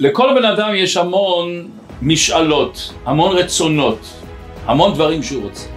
לכל 0.00 0.28
בן 0.38 0.44
אדם 0.44 0.74
יש 0.74 0.96
המון 0.96 1.68
משאלות, 2.02 2.94
המון 3.04 3.36
רצונות, 3.36 3.98
המון 4.66 4.94
דברים 4.94 5.22
שהוא 5.22 5.42
רוצה. 5.42 5.68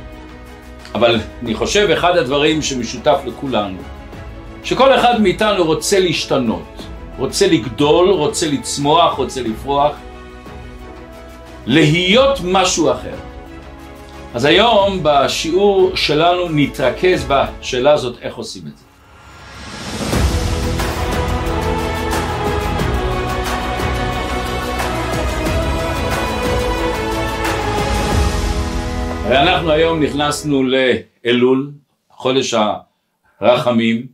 אבל 0.96 1.20
אני 1.44 1.56
חושב 1.56 1.90
אחד 1.94 2.18
הדברים 2.18 2.62
שמשותף 2.62 3.20
לכולנו, 3.26 3.78
שכל 4.64 4.96
אחד 4.96 5.22
מאיתנו 5.22 5.66
רוצה 5.66 6.00
להשתנות, 6.00 6.84
רוצה 7.18 7.48
לגדול, 7.48 8.10
רוצה 8.10 8.48
לצמוח, 8.52 9.14
רוצה 9.14 9.42
לפרוח, 9.42 9.92
להיות 11.66 12.40
משהו 12.44 12.92
אחר. 12.92 13.16
אז 14.34 14.46
היום 14.46 15.00
בשיעור 15.04 15.92
שלנו 15.96 16.50
נתרכז 16.50 17.26
בשאלה 17.28 17.94
הזאת 17.94 18.16
איך 18.22 18.36
עושים 18.36 18.64
את 18.68 18.78
זה. 18.78 18.87
הרי 29.28 29.38
אנחנו 29.38 29.72
היום 29.72 30.04
נכנסנו 30.04 30.64
לאלול, 30.64 31.72
חודש 32.10 32.54
הרחמים, 33.40 34.08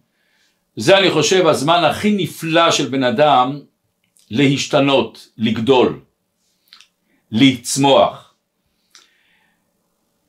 זה 0.76 0.98
אני 0.98 1.12
חושב 1.12 1.48
הזמן 1.48 1.84
הכי 1.84 2.12
נפלא 2.12 2.72
של 2.72 2.88
בן 2.90 3.04
אדם 3.04 3.60
להשתנות, 4.32 5.28
לגדול, 5.38 6.00
לצמוח. 7.32 8.34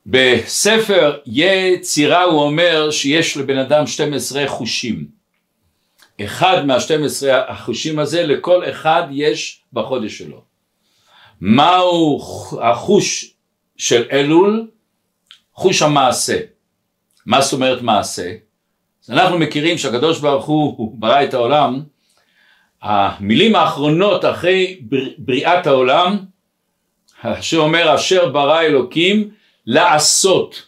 בספר 0.05 1.17
יצירה 1.25 2.23
הוא 2.23 2.41
אומר 2.41 2.91
שיש 2.91 3.37
לבן 3.37 3.57
אדם 3.57 3.87
12 3.87 4.47
חושים. 4.47 5.07
אחד 6.21 6.65
מה-12 6.65 7.27
החושים 7.47 7.99
הזה 7.99 8.23
לכל 8.23 8.69
אחד 8.69 9.03
יש 9.11 9.61
בחודש 9.73 10.17
שלו. 10.17 10.41
מהו 11.41 12.21
החוש 12.61 13.33
של 13.77 14.03
אלול? 14.11 14.74
חוש 15.55 15.81
המעשה. 15.81 16.39
מה 17.25 17.41
זאת 17.41 17.53
אומרת 17.53 17.81
מעשה? 17.81 18.33
אז 19.03 19.09
אנחנו 19.09 19.39
מכירים 19.39 19.77
שהקדוש 19.77 20.19
ברוך 20.19 20.45
הוא, 20.45 20.95
ברא 20.99 21.23
את 21.23 21.33
העולם, 21.33 21.81
המילים 22.81 23.55
האחרונות 23.55 24.25
אחרי 24.25 24.79
בריאת 25.17 25.67
העולם, 25.67 26.17
שאומר 27.41 27.95
אשר 27.95 28.29
ברא 28.29 28.61
אלוקים 28.61 29.29
לעשות. 29.65 30.67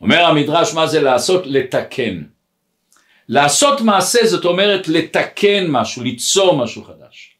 אומר 0.00 0.24
המדרש 0.24 0.74
מה 0.74 0.86
זה 0.86 1.02
לעשות? 1.02 1.46
לתקן. 1.46 2.22
לעשות 3.28 3.80
מעשה 3.80 4.26
זאת 4.26 4.44
אומרת 4.44 4.88
לתקן 4.88 5.66
משהו, 5.68 6.02
ליצור 6.02 6.56
משהו 6.56 6.84
חדש. 6.84 7.34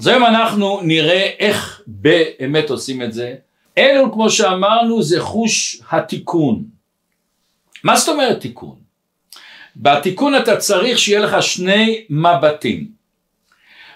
אז 0.00 0.06
היום 0.06 0.24
אנחנו 0.24 0.80
נראה 0.82 1.30
איך 1.38 1.82
באמת 1.86 2.70
עושים 2.70 3.02
את 3.02 3.12
זה. 3.12 3.34
אלו 3.80 4.12
כמו 4.12 4.30
שאמרנו 4.30 5.02
זה 5.02 5.20
חוש 5.20 5.82
התיקון. 5.90 6.64
מה 7.84 7.96
זאת 7.96 8.08
אומרת 8.08 8.40
תיקון? 8.40 8.76
בתיקון 9.76 10.36
אתה 10.36 10.56
צריך 10.56 10.98
שיהיה 10.98 11.20
לך 11.20 11.42
שני 11.42 12.04
מבטים. 12.10 12.86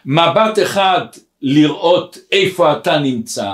מבט 0.07 0.59
אחד 0.63 1.07
לראות 1.43 2.19
איפה 2.33 2.73
אתה 2.73 2.99
נמצא, 2.99 3.51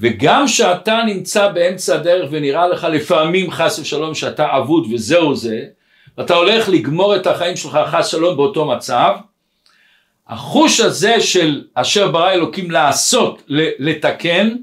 וגם 0.00 0.48
שאתה 0.48 1.02
נמצא 1.06 1.48
באמצע 1.48 1.94
הדרך 1.94 2.28
ונראה 2.32 2.68
לך 2.68 2.84
לפעמים 2.84 3.50
חס 3.50 3.78
ושלום 3.78 4.14
שאתה 4.14 4.56
אבוד 4.56 4.86
וזהו 4.92 5.34
זה, 5.34 5.64
ואתה 6.18 6.34
הולך 6.34 6.68
לגמור 6.68 7.16
את 7.16 7.26
החיים 7.26 7.56
שלך 7.56 7.78
חס 7.90 8.06
ושלום 8.06 8.36
באותו 8.36 8.64
מצב, 8.64 9.14
החוש 10.28 10.80
הזה 10.80 11.20
של 11.20 11.64
אשר 11.74 12.10
ברא 12.10 12.30
אלוקים 12.30 12.70
לעשות, 12.70 13.42
לתקן, 13.78 14.56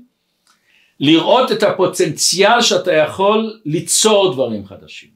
לראות 1.04 1.52
את 1.52 1.64
הפוטנציאל 1.64 2.62
שאתה 2.62 2.94
יכול 2.94 3.60
ליצור 3.66 4.34
דברים 4.34 4.66
חדשים, 4.66 5.10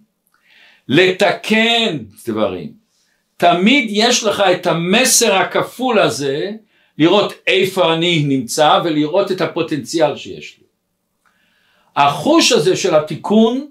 לתקן 0.87 1.97
דברים. 2.25 2.73
תמיד 3.37 3.87
יש 3.89 4.23
לך 4.23 4.43
את 4.55 4.67
המסר 4.67 5.35
הכפול 5.35 5.99
הזה 5.99 6.51
לראות 6.97 7.33
איפה 7.47 7.93
אני 7.93 8.23
נמצא 8.27 8.79
ולראות 8.83 9.31
את 9.31 9.41
הפוטנציאל 9.41 10.17
שיש 10.17 10.57
לי. 10.57 10.65
החוש 11.95 12.51
הזה 12.51 12.75
של 12.75 12.95
התיקון 12.95 13.67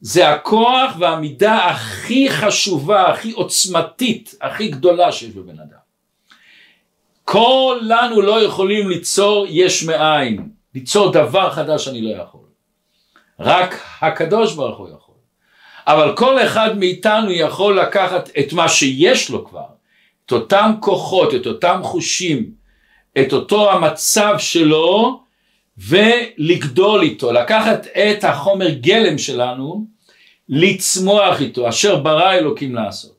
זה 0.00 0.28
הכוח 0.28 0.96
והמידה 0.98 1.66
הכי 1.66 2.30
חשובה, 2.30 3.10
הכי 3.12 3.30
עוצמתית, 3.32 4.34
הכי 4.40 4.68
גדולה 4.68 5.12
שיש 5.12 5.30
בבן 5.30 5.58
אדם. 5.58 5.84
כולנו 7.24 8.22
לא 8.22 8.42
יכולים 8.42 8.88
ליצור 8.88 9.46
יש 9.48 9.84
מאין. 9.84 10.53
ליצור 10.74 11.12
דבר 11.12 11.50
חדש 11.50 11.88
אני 11.88 12.02
לא 12.02 12.22
יכול. 12.22 12.40
רק 13.40 13.80
הקדוש 14.00 14.54
ברוך 14.54 14.78
הוא 14.78 14.88
יכול. 14.88 15.14
אבל 15.86 16.16
כל 16.16 16.42
אחד 16.42 16.78
מאיתנו 16.78 17.30
יכול 17.30 17.80
לקחת 17.80 18.30
את 18.38 18.52
מה 18.52 18.68
שיש 18.68 19.30
לו 19.30 19.44
כבר, 19.48 19.66
את 20.26 20.32
אותם 20.32 20.72
כוחות, 20.80 21.34
את 21.34 21.46
אותם 21.46 21.80
חושים, 21.82 22.50
את 23.18 23.32
אותו 23.32 23.70
המצב 23.70 24.34
שלו, 24.38 25.20
ולגדול 25.78 27.02
איתו, 27.02 27.32
לקחת 27.32 27.86
את 27.86 28.24
החומר 28.24 28.68
גלם 28.68 29.18
שלנו, 29.18 29.86
לצמוח 30.48 31.40
איתו, 31.40 31.68
אשר 31.68 31.96
ברא 31.96 32.32
אלוקים 32.32 32.74
לעשות. 32.74 33.13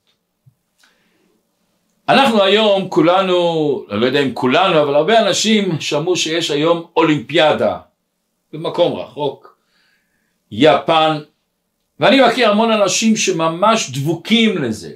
אנחנו 2.10 2.44
היום 2.44 2.90
כולנו, 2.90 3.86
אני 3.92 4.02
לא 4.02 4.06
יודע 4.06 4.20
אם 4.20 4.34
כולנו, 4.34 4.82
אבל 4.82 4.96
הרבה 4.96 5.28
אנשים 5.28 5.82
שמעו 5.82 6.16
שיש 6.16 6.52
היום 6.52 6.86
אולימפיאדה 6.96 7.78
במקום 8.54 9.00
רחוק, 9.00 9.58
יפן, 10.52 11.18
ואני 12.00 12.22
מכיר 12.28 12.50
המון 12.50 12.72
אנשים 12.72 13.16
שממש 13.16 13.90
דבוקים 13.90 14.58
לזה, 14.58 14.92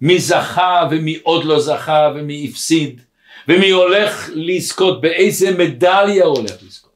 מי 0.00 0.18
זכה 0.18 0.88
ומי 0.90 1.18
עוד 1.22 1.44
לא 1.44 1.60
זכה 1.60 2.12
ומי 2.14 2.48
הפסיד 2.50 3.00
ומי 3.48 3.70
הולך 3.70 4.30
לזכות, 4.34 5.00
באיזה 5.00 5.50
מדליה 5.58 6.24
הוא 6.24 6.36
הולך 6.36 6.62
לזכות. 6.66 6.92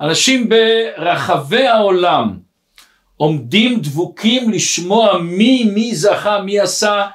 אנשים 0.00 0.48
ברחבי 0.48 1.66
העולם 1.66 2.38
עומדים 3.16 3.80
דבוקים 3.80 4.50
לשמוע 4.50 5.18
מי 5.18 5.64
מי 5.64 5.94
זכה, 5.94 6.40
מי 6.40 6.60
עשה 6.60 7.06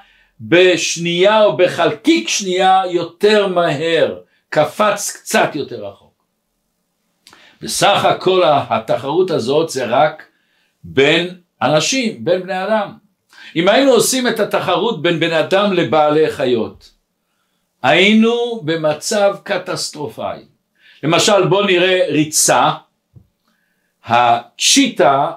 בשנייה 0.42 1.44
או 1.44 1.58
בחלקיק 1.58 2.28
שנייה 2.28 2.82
יותר 2.92 3.48
מהר, 3.48 4.20
קפץ 4.50 5.12
קצת 5.12 5.50
יותר 5.54 5.86
רחוק. 5.86 6.24
בסך 7.62 8.06
הכל 8.06 8.44
התחרות 8.46 9.32
הזאת 9.32 9.70
זה 9.70 9.86
רק 9.86 10.24
בין 10.84 11.38
אנשים, 11.62 12.26
בין 12.26 12.44
בני 12.44 12.64
אדם. 12.64 12.94
אם 13.56 13.68
היינו 13.68 13.92
עושים 13.92 14.28
את 14.28 14.40
התחרות 14.40 15.02
בין 15.02 15.20
בן 15.20 15.34
אדם 15.34 15.74
לבעלי 15.74 16.32
חיות, 16.32 16.92
היינו 17.84 18.62
במצב 18.66 19.36
קטסטרופאי. 19.44 20.40
למשל 21.04 21.48
בוא 21.48 21.66
נראה 21.66 22.06
ריצה, 22.10 22.72
הצ'יטה 24.06 25.32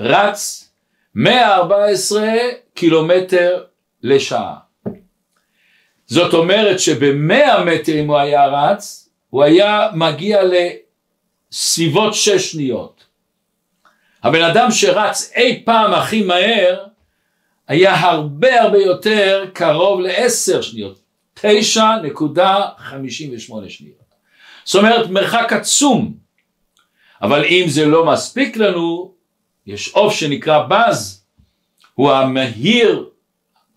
רץ 0.00 0.70
114 1.14 2.28
קילומטר 2.74 3.64
לשעה. 4.02 4.54
זאת 6.06 6.34
אומרת 6.34 6.80
שבמאה 6.80 7.64
מטר 7.64 8.00
אם 8.00 8.08
הוא 8.08 8.18
היה 8.18 8.46
רץ, 8.46 9.10
הוא 9.30 9.42
היה 9.42 9.88
מגיע 9.94 10.40
לסביבות 11.52 12.14
שש 12.14 12.52
שניות. 12.52 13.04
הבן 14.22 14.42
אדם 14.42 14.70
שרץ 14.70 15.32
אי 15.36 15.62
פעם 15.64 15.92
הכי 15.92 16.22
מהר, 16.22 16.84
היה 17.68 18.00
הרבה 18.00 18.62
הרבה 18.62 18.78
יותר 18.78 19.44
קרוב 19.52 20.00
לעשר 20.00 20.62
שניות, 20.62 21.00
תשע 21.34 21.96
נקודה 22.02 22.68
חמישים 22.78 23.30
ושמונה 23.34 23.68
שניות. 23.68 23.96
זאת 24.64 24.74
אומרת 24.74 25.10
מרחק 25.10 25.52
עצום. 25.52 26.14
אבל 27.22 27.44
אם 27.44 27.64
זה 27.68 27.86
לא 27.86 28.06
מספיק 28.06 28.56
לנו, 28.56 29.14
יש 29.66 29.88
עוף 29.88 30.14
שנקרא 30.14 30.66
בז, 30.66 31.24
הוא 31.94 32.12
המהיר 32.12 33.08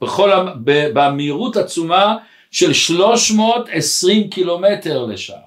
בכל, 0.02 0.32
במהירות 0.64 1.58
עצומה 1.58 2.18
של 2.52 2.74
320 2.74 4.30
קילומטר 4.30 5.06
לשעה. 5.06 5.40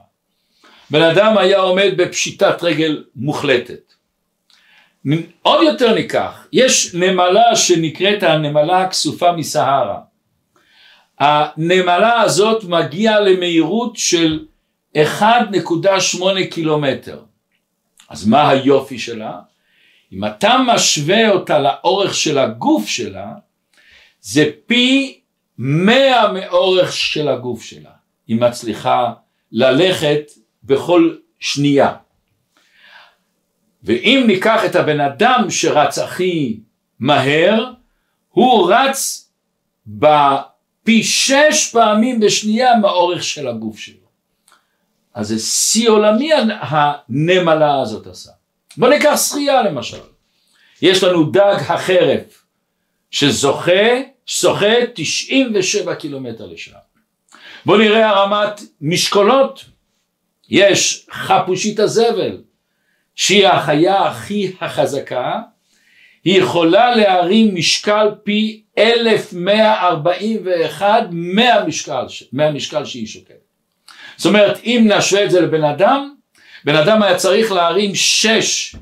בן 0.90 1.02
אדם 1.02 1.38
היה 1.38 1.58
עומד 1.58 1.92
בפשיטת 1.96 2.62
רגל 2.62 3.04
מוחלטת. 3.16 3.92
עוד 5.42 5.62
יותר 5.62 5.94
ניקח, 5.94 6.46
יש 6.52 6.94
נמלה 6.94 7.56
שנקראת 7.56 8.22
הנמלה 8.22 8.82
הכסופה 8.82 9.32
מסהרה. 9.32 10.00
הנמלה 11.18 12.20
הזאת 12.20 12.64
מגיעה 12.64 13.20
למהירות 13.20 13.96
של 13.96 14.44
1.8 14.96 15.00
קילומטר. 16.50 17.20
אז 18.08 18.26
מה 18.26 18.48
היופי 18.48 18.98
שלה? 18.98 19.38
אם 20.12 20.24
אתה 20.24 20.56
משווה 20.66 21.30
אותה 21.30 21.58
לאורך 21.58 22.14
של 22.14 22.38
הגוף 22.38 22.86
שלה, 22.86 23.32
זה 24.20 24.50
פי 24.67 25.20
מאה 25.59 26.32
מאורך 26.32 26.93
של 26.93 27.29
הגוף 27.29 27.62
שלה. 27.62 27.91
היא 28.26 28.41
מצליחה 28.41 29.12
ללכת 29.53 30.31
בכל 30.65 31.17
שנייה. 31.38 31.94
ואם 33.82 34.25
ניקח 34.26 34.65
את 34.65 34.76
הבן 34.76 35.00
אדם 35.00 35.47
שרץ 35.50 35.99
הכי 35.99 36.61
מהר, 37.00 37.73
הוא 38.29 38.73
רץ 38.73 39.31
בפי 39.87 41.03
שש 41.03 41.70
פעמים 41.73 42.20
בשנייה 42.20 42.76
מהאורך 42.76 43.23
של 43.23 43.49
הגוף 43.49 43.79
שלו. 43.79 44.09
אז 45.15 45.29
זה 45.29 45.38
שיא 45.38 45.88
עולמי 45.88 46.31
הנמלה 46.61 47.81
הזאת 47.81 48.06
עשה. 48.06 48.31
בוא 48.76 48.88
ניקח 48.88 49.17
שחייה 49.17 49.62
למשל. 49.62 50.00
יש 50.82 51.03
לנו 51.03 51.31
דג 51.31 51.56
החרב 51.69 52.20
שזוכה, 53.10 53.72
שוחה 54.26 54.75
97 54.94 55.94
קילומטר 55.94 56.46
לשעה. 56.46 56.78
בוא 57.66 57.78
נראה 57.78 58.08
הרמת 58.08 58.60
משקולות. 58.81 59.64
יש 60.49 61.06
חפושית 61.10 61.78
הזבל 61.78 62.43
שהיא 63.14 63.49
החיה 63.49 64.06
הכי 64.06 64.52
החזקה, 64.60 65.40
היא 66.25 66.38
יכולה 66.38 66.96
להרים 66.96 67.55
משקל 67.55 68.08
פי 68.22 68.62
1141 68.78 71.02
מהמשקל, 71.10 72.06
מהמשקל 72.32 72.84
שהיא 72.84 73.06
שוקלת. 73.06 73.37
זאת 74.16 74.26
אומרת 74.26 74.58
אם 74.64 74.90
נשווה 74.96 75.25
את 75.25 75.31
זה 75.31 75.40
לבן 75.40 75.64
אדם, 75.64 76.14
בן 76.64 76.76
אדם 76.76 77.02
היה 77.02 77.16
צריך 77.16 77.52
להרים 77.52 77.94
שש 77.94 78.76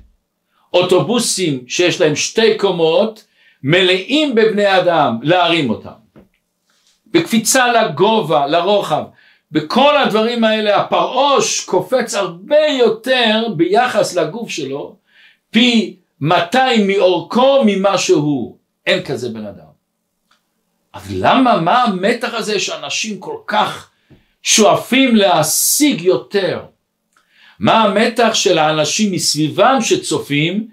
אוטובוסים 0.72 1.64
שיש 1.68 2.00
להם 2.00 2.16
שתי 2.16 2.58
קומות 2.58 3.25
מלאים 3.62 4.34
בבני 4.34 4.78
אדם 4.78 5.18
להרים 5.22 5.70
אותם. 5.70 5.90
בקפיצה 7.06 7.72
לגובה, 7.72 8.46
לרוחב, 8.46 9.04
בכל 9.52 9.96
הדברים 9.96 10.44
האלה 10.44 10.76
הפרעוש 10.76 11.64
קופץ 11.64 12.14
הרבה 12.14 12.66
יותר 12.78 13.48
ביחס 13.56 14.16
לגוף 14.16 14.50
שלו, 14.50 14.96
פי 15.50 15.96
200 16.20 16.86
מאורכו 16.86 17.62
ממה 17.66 17.98
שהוא. 17.98 18.56
אין 18.86 19.02
כזה 19.02 19.28
בן 19.28 19.46
אדם. 19.46 19.66
אז 20.92 21.14
למה, 21.14 21.60
מה 21.60 21.82
המתח 21.82 22.34
הזה 22.34 22.60
שאנשים 22.60 23.20
כל 23.20 23.36
כך 23.46 23.90
שואפים 24.42 25.16
להשיג 25.16 26.00
יותר? 26.00 26.60
מה 27.60 27.82
המתח 27.82 28.30
של 28.34 28.58
האנשים 28.58 29.12
מסביבם 29.12 29.78
שצופים, 29.80 30.68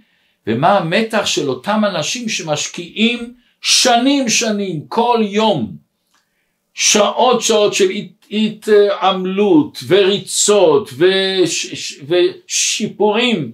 ומה 0.47 0.77
המתח 0.77 1.25
של 1.25 1.49
אותם 1.49 1.81
אנשים 1.85 2.29
שמשקיעים 2.29 3.33
שנים 3.61 4.29
שנים, 4.29 4.85
כל 4.87 5.19
יום, 5.21 5.75
שעות 6.73 7.41
שעות 7.41 7.73
של 7.73 7.89
התעמלות 8.31 9.79
וריצות 9.87 10.89
וש, 10.97 11.99
ושיפורים 12.07 13.51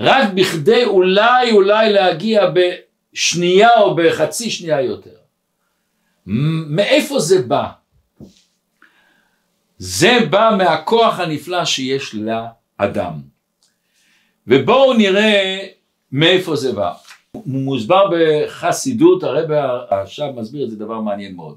רק 0.00 0.28
בכדי 0.34 0.84
אולי 0.84 1.52
אולי 1.52 1.92
להגיע 1.92 2.42
בשנייה 2.54 3.80
או 3.80 3.94
בחצי 3.94 4.50
שנייה 4.50 4.80
יותר. 4.80 5.10
מאיפה 6.26 7.18
זה 7.18 7.42
בא? 7.42 7.66
זה 9.78 10.18
בא 10.30 10.54
מהכוח 10.58 11.20
הנפלא 11.20 11.64
שיש 11.64 12.14
לאדם. 12.14 13.12
ובואו 14.46 14.92
נראה 14.92 15.66
מאיפה 16.12 16.56
זה 16.56 16.72
בא. 16.72 16.92
מוסבר 17.46 18.04
בחסידות, 18.12 19.22
הרב 19.22 19.50
עכשיו 19.90 20.32
מסביר 20.36 20.64
את 20.64 20.70
זה 20.70 20.76
דבר 20.76 21.00
מעניין 21.00 21.36
מאוד. 21.36 21.56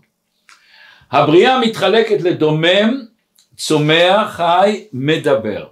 הבריאה 1.12 1.60
מתחלקת 1.60 2.22
לדומם, 2.22 3.02
צומח, 3.58 4.36
חי, 4.36 4.86
מדבר. 4.94 5.68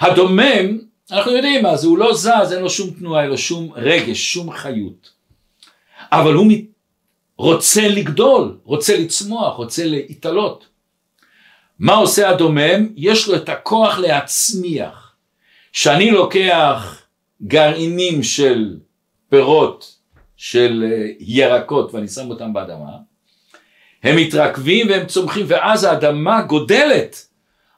הדומם, 0.00 0.78
אנחנו 1.10 1.32
יודעים 1.32 1.62
מה 1.62 1.76
זה, 1.76 1.86
הוא 1.86 1.98
לא 1.98 2.14
זז, 2.14 2.52
אין 2.52 2.62
לו 2.62 2.70
שום 2.70 2.90
תנועה, 2.90 3.22
אין 3.22 3.30
לו 3.30 3.38
שום 3.38 3.72
רגש, 3.76 4.32
שום 4.32 4.52
חיות. 4.52 5.10
אבל 6.12 6.34
הוא 6.34 6.52
רוצה 7.36 7.88
לגדול, 7.88 8.58
רוצה 8.64 8.96
לצמוח, 8.96 9.56
רוצה 9.56 9.84
להתעלות. 9.86 10.66
מה 11.78 11.94
עושה 11.94 12.30
הדומם? 12.30 12.88
יש 12.96 13.28
לו 13.28 13.36
את 13.36 13.48
הכוח 13.48 13.98
להצמיח. 13.98 15.14
שאני 15.72 16.10
לוקח 16.10 17.03
גרעינים 17.42 18.22
של 18.22 18.76
פירות, 19.28 19.94
של 20.36 20.84
אה, 20.92 21.06
ירקות 21.18 21.94
ואני 21.94 22.08
שם 22.08 22.30
אותם 22.30 22.52
באדמה, 22.52 22.96
הם 24.02 24.16
מתרכבים 24.16 24.88
והם 24.88 25.06
צומחים 25.06 25.46
ואז 25.48 25.84
האדמה 25.84 26.42
גודלת. 26.42 27.28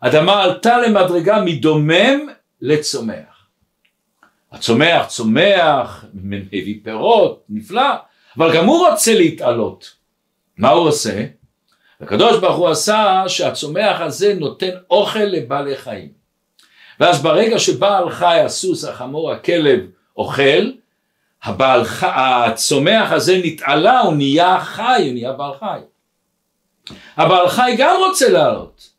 אדמה 0.01 0.43
עלתה 0.43 0.79
למדרגה 0.79 1.41
מדומם 1.45 2.29
לצומח. 2.61 3.47
הצומח 4.53 5.07
צומח, 5.07 6.05
מביא 6.15 6.79
פירות, 6.83 7.45
נפלא, 7.49 7.95
אבל 8.37 8.57
גם 8.57 8.67
הוא 8.67 8.89
רוצה 8.89 9.15
להתעלות. 9.15 9.95
מה 10.59 10.69
הוא 10.69 10.89
עושה? 10.89 11.27
הקדוש 12.01 12.41
ברוך 12.41 12.57
הוא 12.57 12.69
עשה 12.69 13.25
שהצומח 13.29 14.01
הזה 14.01 14.35
נותן 14.35 14.71
אוכל 14.91 15.19
לבעלי 15.19 15.77
חיים. 15.77 16.16
ואז 17.01 17.23
ברגע 17.23 17.59
שבעל 17.59 18.11
חי, 18.11 18.41
הסוס, 18.45 18.85
החמור, 18.85 19.33
הכלב 19.33 19.81
אוכל, 20.17 20.71
הבעל 21.43 21.85
חי, 21.85 22.07
הצומח 22.15 23.13
הזה 23.13 23.41
נתעלה, 23.45 24.01
הוא 24.01 24.15
נהיה 24.15 24.61
חי, 24.61 25.03
הוא 25.05 25.13
נהיה 25.13 25.33
בעל 25.33 25.53
חי. 25.61 25.79
הבעל 27.17 27.49
חי 27.49 27.75
גם 27.79 27.97
רוצה 28.09 28.29
לעלות. 28.31 28.91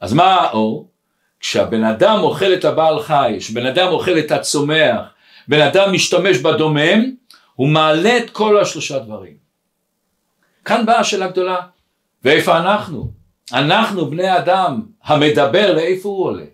אז 0.00 0.12
מה 0.12 0.24
האור? 0.24 0.88
כשהבן 1.40 1.84
אדם 1.84 2.18
אוכל 2.22 2.52
את 2.52 2.64
הבעל 2.64 3.02
חי, 3.02 3.36
כשבן 3.38 3.66
אדם 3.66 3.88
אוכל 3.88 4.18
את 4.18 4.30
הצומח, 4.30 5.00
בן 5.48 5.60
אדם 5.60 5.92
משתמש 5.92 6.38
בדומם, 6.38 7.04
הוא 7.54 7.68
מעלה 7.68 8.18
את 8.18 8.30
כל 8.30 8.60
השלושה 8.60 8.98
דברים. 8.98 9.36
כאן 10.64 10.86
באה 10.86 11.00
השאלה 11.00 11.28
גדולה, 11.28 11.56
ואיפה 12.24 12.58
אנחנו? 12.58 13.10
אנחנו 13.52 14.10
בני 14.10 14.38
אדם, 14.38 14.82
המדבר 15.04 15.74
לאיפה 15.74 16.08
הוא 16.08 16.24
עולה? 16.24 16.44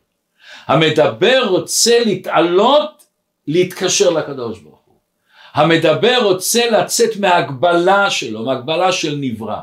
המדבר 0.67 1.47
רוצה 1.49 2.05
להתעלות, 2.05 3.05
להתקשר 3.47 4.11
לקדוש 4.11 4.59
ברוך 4.59 4.81
הוא. 4.85 4.97
המדבר 5.55 6.19
רוצה 6.23 6.71
לצאת 6.71 7.17
מהגבלה 7.17 8.11
שלו, 8.11 8.45
מהגבלה 8.45 8.93
של 8.93 9.17
נברא. 9.21 9.61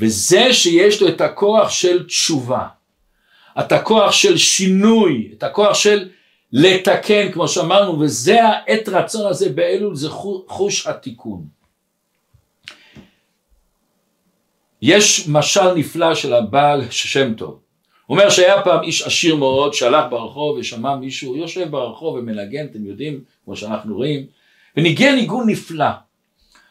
וזה 0.00 0.52
שיש 0.52 1.02
לו 1.02 1.08
את 1.08 1.20
הכוח 1.20 1.70
של 1.70 2.06
תשובה, 2.06 2.66
את 3.60 3.72
הכוח 3.72 4.12
של 4.12 4.36
שינוי, 4.36 5.30
את 5.38 5.42
הכוח 5.42 5.74
של 5.74 6.08
לתקן 6.52 7.32
כמו 7.32 7.48
שאמרנו 7.48 8.00
וזה 8.00 8.44
העת 8.44 8.88
רצון 8.88 9.30
הזה 9.30 9.48
באלול 9.48 9.96
זה 9.96 10.08
חוש 10.46 10.86
התיקון. 10.86 11.44
יש 14.82 15.28
משל 15.28 15.74
נפלא 15.74 16.14
של 16.14 16.34
הבעל 16.34 16.90
שם 16.90 17.34
טוב. 17.34 17.60
אומר 18.08 18.30
שהיה 18.30 18.62
פעם 18.62 18.82
איש 18.82 19.02
עשיר 19.02 19.36
מאוד 19.36 19.74
שהלך 19.74 20.04
ברחוב 20.10 20.56
ושמע 20.58 20.96
מישהו 20.96 21.36
יושב 21.36 21.70
ברחוב 21.70 22.14
ומנגן 22.14 22.66
אתם 22.70 22.86
יודעים 22.86 23.20
כמו 23.44 23.56
שאנחנו 23.56 23.96
רואים 23.96 24.26
וניגן 24.76 25.14
ניגון 25.14 25.50
נפלא 25.50 25.90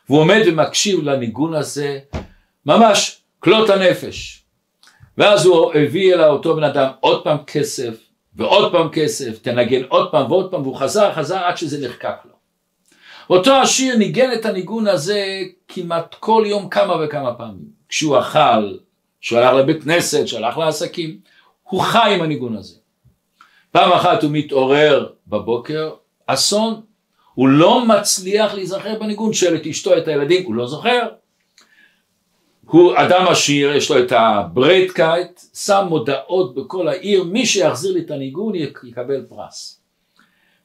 והוא 0.10 0.22
עומד 0.22 0.42
ומקשיב 0.48 1.04
לניגון 1.04 1.54
הזה 1.54 2.00
ממש 2.66 3.22
כלות 3.40 3.70
הנפש. 3.70 4.44
ואז 5.18 5.46
הוא 5.46 5.74
הביא 5.74 6.14
אל 6.14 6.24
אותו 6.24 6.56
בן 6.56 6.64
אדם 6.64 6.90
עוד 7.00 7.24
פעם 7.24 7.38
כסף 7.48 7.94
ועוד 8.36 8.72
פעם 8.72 8.90
כסף, 8.90 9.40
תנגן 9.40 9.84
עוד 9.90 10.12
פעם 10.12 10.32
ועוד 10.32 10.52
פעם, 10.52 10.62
והוא 10.62 10.76
חזר 10.76 11.14
חזר 11.14 11.38
עד 11.38 11.58
שזה 11.58 11.88
נחקק 11.88 12.16
לו. 12.26 12.32
אותו 13.30 13.54
עשיר 13.54 13.98
ניגן 13.98 14.34
את 14.34 14.46
הניגון 14.46 14.88
הזה 14.88 15.42
כמעט 15.68 16.16
כל 16.20 16.44
יום 16.48 16.70
כמה 16.70 17.06
וכמה 17.06 17.34
פעמים. 17.34 17.82
כשהוא 17.90 18.20
אכל, 18.20 18.74
כשהוא 19.22 19.40
הלך 19.40 19.54
לבית 19.54 19.84
כנסת, 19.84 20.24
כשהוא 20.26 20.40
הלך 20.40 20.58
לעסקים, 20.58 21.20
הוא 21.64 21.82
חי 21.82 22.12
עם 22.16 22.22
הניגון 22.22 22.56
הזה. 22.56 22.76
פעם 23.72 23.92
אחת 23.92 24.24
הוא 24.24 24.32
מתעורר 24.34 25.10
בבוקר, 25.28 25.92
אסון, 26.28 26.82
הוא 27.34 27.50
לא 27.50 27.86
מצליח 27.86 28.54
להיזכר 28.54 29.00
בניגון, 29.00 29.34
שואל 29.34 29.56
את 29.56 29.68
אשתו, 29.68 29.98
את 29.98 30.08
הילדים, 30.08 30.46
הוא 30.46 30.56
לא 30.56 30.68
זוכר. 30.68 31.08
הוא 32.66 32.94
אדם 32.98 33.28
עשיר, 33.28 33.76
יש 33.76 33.92
לו 33.92 34.00
את 34.00 34.12
הברייטקייט, 34.12 35.42
שם 35.54 35.86
מודעות 35.90 36.56
בכל 36.56 36.88
העיר, 36.88 37.24
מי 37.24 37.46
שיחזיר 37.46 37.94
לי 37.94 38.00
את 38.00 38.12
הניגון 38.12 38.56
יקבל 38.56 39.26
פרס. 39.30 39.82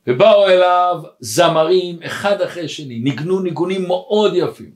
ובאו 0.07 0.49
אליו 0.49 1.03
זמרים 1.21 2.03
אחד 2.03 2.41
אחרי 2.41 2.69
שני, 2.69 2.99
ניגנו 2.99 3.41
ניגונים 3.41 3.87
מאוד 3.87 4.33
יפים. 4.35 4.71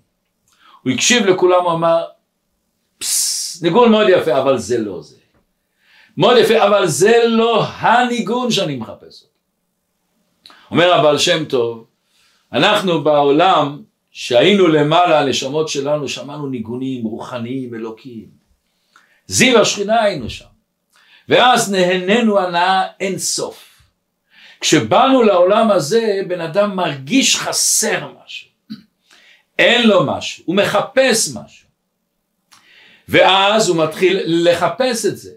הוא 0.82 0.92
הקשיב 0.92 1.26
לכולם, 1.26 1.64
הוא 1.64 1.72
אמר, 1.72 2.04
פסס, 2.98 3.39
ניגון 3.62 3.90
מאוד 3.90 4.06
יפה, 4.08 4.38
אבל 4.38 4.58
זה 4.58 4.78
לא 4.78 5.02
זה. 5.02 5.16
מאוד 6.16 6.36
יפה, 6.36 6.66
אבל 6.66 6.86
זה 6.86 7.22
לא 7.26 7.64
הניגון 7.64 8.50
שאני 8.50 8.76
מחפש 8.76 9.22
אותו. 9.22 9.34
אומר 10.70 10.94
הבעל 10.94 11.18
שם 11.18 11.44
טוב, 11.44 11.86
אנחנו 12.52 13.04
בעולם 13.04 13.82
שהיינו 14.10 14.66
למעלה, 14.66 15.20
הנשמות 15.20 15.68
שלנו, 15.68 16.08
שמענו 16.08 16.48
ניגונים 16.48 17.04
רוחניים, 17.04 17.74
אלוקיים. 17.74 18.28
זיו 19.26 19.60
השכינה 19.60 20.02
היינו 20.02 20.30
שם. 20.30 20.44
ואז 21.28 21.72
נהנינו 21.72 22.38
הנאה 22.38 22.86
אין 23.00 23.18
סוף. 23.18 23.70
כשבאנו 24.60 25.22
לעולם 25.22 25.70
הזה, 25.70 26.20
בן 26.28 26.40
אדם 26.40 26.76
מרגיש 26.76 27.36
חסר 27.36 28.08
משהו. 28.24 28.50
אין 29.58 29.88
לו 29.88 30.06
משהו, 30.06 30.44
הוא 30.46 30.56
מחפש 30.56 31.28
משהו. 31.34 31.69
ואז 33.10 33.68
הוא 33.68 33.76
מתחיל 33.76 34.20
לחפש 34.26 35.06
את 35.06 35.18
זה. 35.18 35.30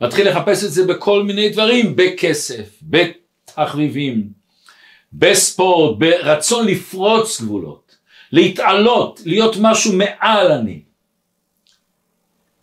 מתחיל 0.00 0.28
לחפש 0.28 0.64
את 0.64 0.72
זה 0.72 0.86
בכל 0.86 1.22
מיני 1.22 1.48
דברים, 1.48 1.96
בכסף, 1.96 2.78
בתחביבים, 2.82 4.28
בספורט, 5.12 5.98
ברצון 5.98 6.66
לפרוץ 6.66 7.40
גבולות, 7.40 7.96
להתעלות, 8.32 9.20
להיות 9.24 9.56
משהו 9.60 9.92
מעל 9.92 10.52
אני. 10.52 10.82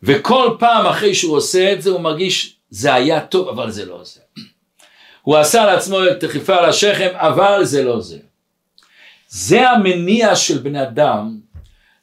וכל 0.04 0.56
פעם 0.60 0.86
אחרי 0.86 1.16
שהוא 1.16 1.38
עושה 1.38 1.74
את 1.74 1.82
זה 1.82 1.90
הוא 1.90 2.02
מרגיש 2.02 2.56
זה 2.70 2.94
היה 2.94 3.26
טוב 3.26 3.50
אבל 3.50 3.72
זה 3.72 3.86
לא 3.86 4.04
זה. 4.04 4.22
הוא 5.22 5.38
עשה 5.38 5.66
לעצמו 5.66 5.98
את 6.08 6.24
דחיפה 6.24 6.56
על 6.56 6.66
השכם 6.66 7.10
אבל 7.14 7.66
זה 7.66 7.84
לא 7.84 8.02
זה. 8.02 8.18
זה 9.28 9.70
המניע 9.70 10.36
של 10.36 10.58
בני 10.58 10.84
אדם 10.84 11.40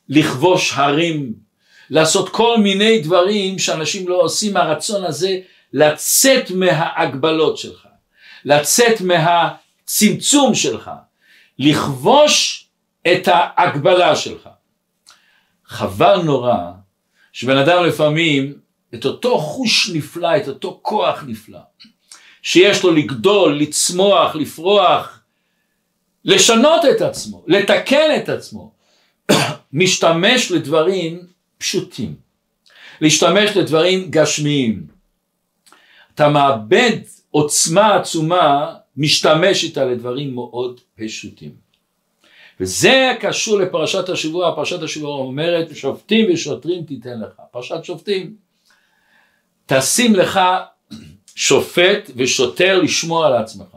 לכבוש 0.09 0.73
הרים, 0.75 1.42
לעשות 1.91 2.29
כל 2.29 2.59
מיני 2.59 3.01
דברים 3.01 3.59
שאנשים 3.59 4.09
לא 4.09 4.21
עושים 4.21 4.55
מהרצון 4.55 5.05
הזה 5.05 5.39
לצאת 5.73 6.51
מההגבלות 6.51 7.59
שלך, 7.59 7.87
לצאת 8.45 9.01
מהצמצום 9.01 10.55
שלך, 10.55 10.91
לכבוש 11.59 12.67
את 13.12 13.29
ההגבלה 13.29 14.17
שלך. 14.17 14.49
חבל 15.67 16.23
נורא 16.23 16.57
שבן 17.33 17.57
אדם 17.57 17.85
לפעמים 17.85 18.55
את 18.95 19.07
אותו 19.07 19.39
חוש 19.39 19.91
נפלא, 19.95 20.37
את 20.37 20.49
אותו 20.49 20.79
כוח 20.83 21.25
נפלא, 21.27 21.59
שיש 22.43 22.83
לו 22.83 22.91
לגדול, 22.91 23.59
לצמוח, 23.59 24.35
לפרוח, 24.35 25.21
לשנות 26.25 26.85
את 26.91 27.01
עצמו, 27.01 27.45
לתקן 27.47 28.17
את 28.17 28.29
עצמו, 28.29 28.73
משתמש 29.73 30.51
לדברים 30.51 31.32
פשוטים, 31.62 32.14
להשתמש 33.00 33.57
לדברים 33.57 34.11
גשמיים. 34.11 34.87
אתה 36.14 36.28
מאבד 36.28 36.97
עוצמה 37.31 37.97
עצומה, 37.97 38.75
משתמש 38.97 39.64
איתה 39.64 39.85
לדברים 39.85 40.35
מאוד 40.35 40.81
פשוטים. 40.95 41.50
וזה 42.61 43.12
קשור 43.21 43.59
לפרשת 43.59 44.09
השבוע, 44.09 44.57
פרשת 44.57 44.83
השבוע 44.83 45.16
אומרת 45.16 45.76
שופטים 45.76 46.33
ושוטרים 46.33 46.85
תיתן 46.85 47.21
לך, 47.21 47.40
פרשת 47.50 47.85
שופטים. 47.85 48.37
תשים 49.66 50.14
לך 50.14 50.40
שופט 51.35 52.11
ושוטר 52.16 52.83
לשמור 52.83 53.26
על 53.26 53.33
עצמך. 53.33 53.76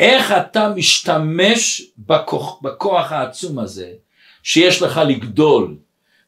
איך 0.00 0.32
אתה 0.32 0.68
משתמש 0.68 1.82
בכוח, 1.98 2.60
בכוח 2.62 3.12
העצום 3.12 3.58
הזה 3.58 3.92
שיש 4.42 4.82
לך 4.82 5.00
לגדול. 5.08 5.76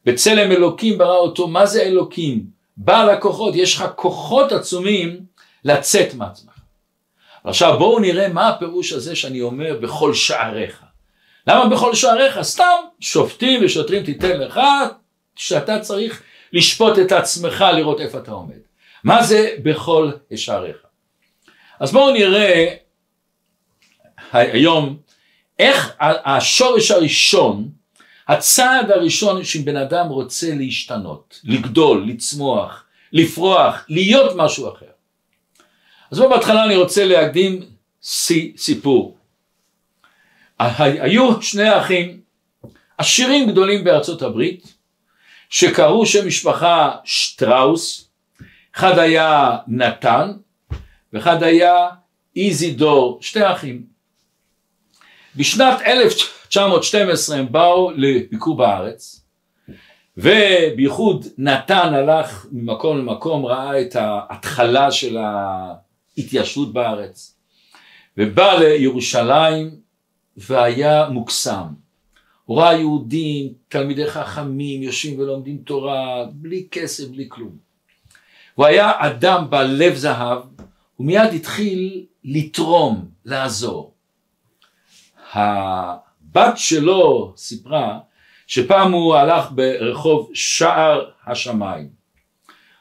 בצלם 0.05 0.51
אלוקים 0.51 0.97
ברא 0.97 1.17
אותו, 1.17 1.47
מה 1.47 1.65
זה 1.65 1.81
אלוקים? 1.83 2.45
בעל 2.77 3.09
הכוחות, 3.09 3.55
יש 3.55 3.75
לך 3.75 3.85
כוחות 3.95 4.51
עצומים 4.51 5.19
לצאת 5.63 6.13
מעצמך. 6.13 6.59
עכשיו 7.43 7.79
בואו 7.79 7.99
נראה 7.99 8.27
מה 8.27 8.49
הפירוש 8.49 8.93
הזה 8.93 9.15
שאני 9.15 9.41
אומר 9.41 9.77
בכל 9.81 10.13
שעריך. 10.13 10.83
למה 11.47 11.69
בכל 11.69 11.95
שעריך? 11.95 12.41
סתם 12.41 12.77
שופטים 12.99 13.65
ושוטרים 13.65 14.03
תיתן 14.03 14.39
לך 14.39 14.59
שאתה 15.35 15.79
צריך 15.79 16.23
לשפוט 16.53 16.99
את 16.99 17.11
עצמך 17.11 17.65
לראות 17.75 17.99
איפה 17.99 18.17
אתה 18.17 18.31
עומד. 18.31 18.59
מה 19.03 19.23
זה 19.23 19.55
בכל 19.63 20.11
שעריך? 20.35 20.77
אז 21.79 21.91
בואו 21.91 22.13
נראה 22.13 22.75
היום 24.31 24.97
איך 25.59 25.95
השורש 25.99 26.91
הראשון, 26.91 27.69
הצעד 28.29 28.91
הראשון 28.91 29.43
שבן 29.43 29.75
אדם 29.75 30.07
רוצה 30.07 30.55
להשתנות, 30.55 31.39
לגדול, 31.43 32.05
לצמוח, 32.07 32.83
לפרוח, 33.13 33.85
להיות 33.89 34.33
משהו 34.35 34.73
אחר. 34.73 34.85
אז 36.11 36.19
בואו 36.19 36.29
בהתחלה 36.29 36.65
אני 36.65 36.75
רוצה 36.75 37.05
להקדים 37.05 37.65
סיפור. 38.57 39.17
היו 40.59 41.41
שני 41.41 41.79
אחים 41.79 42.21
עשירים 42.97 43.51
גדולים 43.51 43.83
בארצות 43.83 44.21
הברית 44.21 44.73
שקראו 45.49 46.05
שם 46.05 46.27
משפחה 46.27 46.95
שטראוס, 47.03 48.09
אחד 48.75 48.99
היה 48.99 49.57
נתן 49.67 50.31
ואחד 51.13 51.43
היה 51.43 51.87
איזידור, 52.35 53.19
שתי 53.21 53.51
אחים. 53.51 53.98
בשנת 55.35 55.81
1912 55.81 57.37
הם 57.37 57.51
באו 57.51 57.91
לביקור 57.91 58.57
בארץ 58.57 59.25
ובייחוד 60.17 61.25
נתן 61.37 61.93
הלך 61.93 62.45
ממקום 62.51 62.97
למקום 62.97 63.45
ראה 63.45 63.81
את 63.81 63.95
ההתחלה 63.95 64.91
של 64.91 65.17
ההתיישבות 65.17 66.73
בארץ 66.73 67.35
ובא 68.17 68.53
לירושלים 68.53 69.75
והיה 70.37 71.09
מוקסם 71.09 71.67
הוא 72.49 72.61
ראה 72.61 72.73
יהודים, 72.73 73.53
תלמידי 73.67 74.07
חכמים, 74.07 74.83
יושבים 74.83 75.19
ולומדים 75.19 75.57
תורה, 75.57 76.25
בלי 76.31 76.67
כסף, 76.71 77.07
בלי 77.07 77.25
כלום. 77.29 77.57
הוא 78.55 78.65
היה 78.65 78.91
אדם 78.97 79.49
בעל 79.49 79.71
לב 79.71 79.95
זהב, 79.95 80.41
הוא 80.95 81.07
מיד 81.07 81.33
התחיל 81.35 82.05
לתרום, 82.23 83.09
לעזור. 83.25 83.88
הבת 85.33 86.57
שלו 86.57 87.33
סיפרה 87.37 87.99
שפעם 88.47 88.91
הוא 88.91 89.15
הלך 89.15 89.51
ברחוב 89.51 90.29
שער 90.33 91.09
השמיים. 91.25 91.89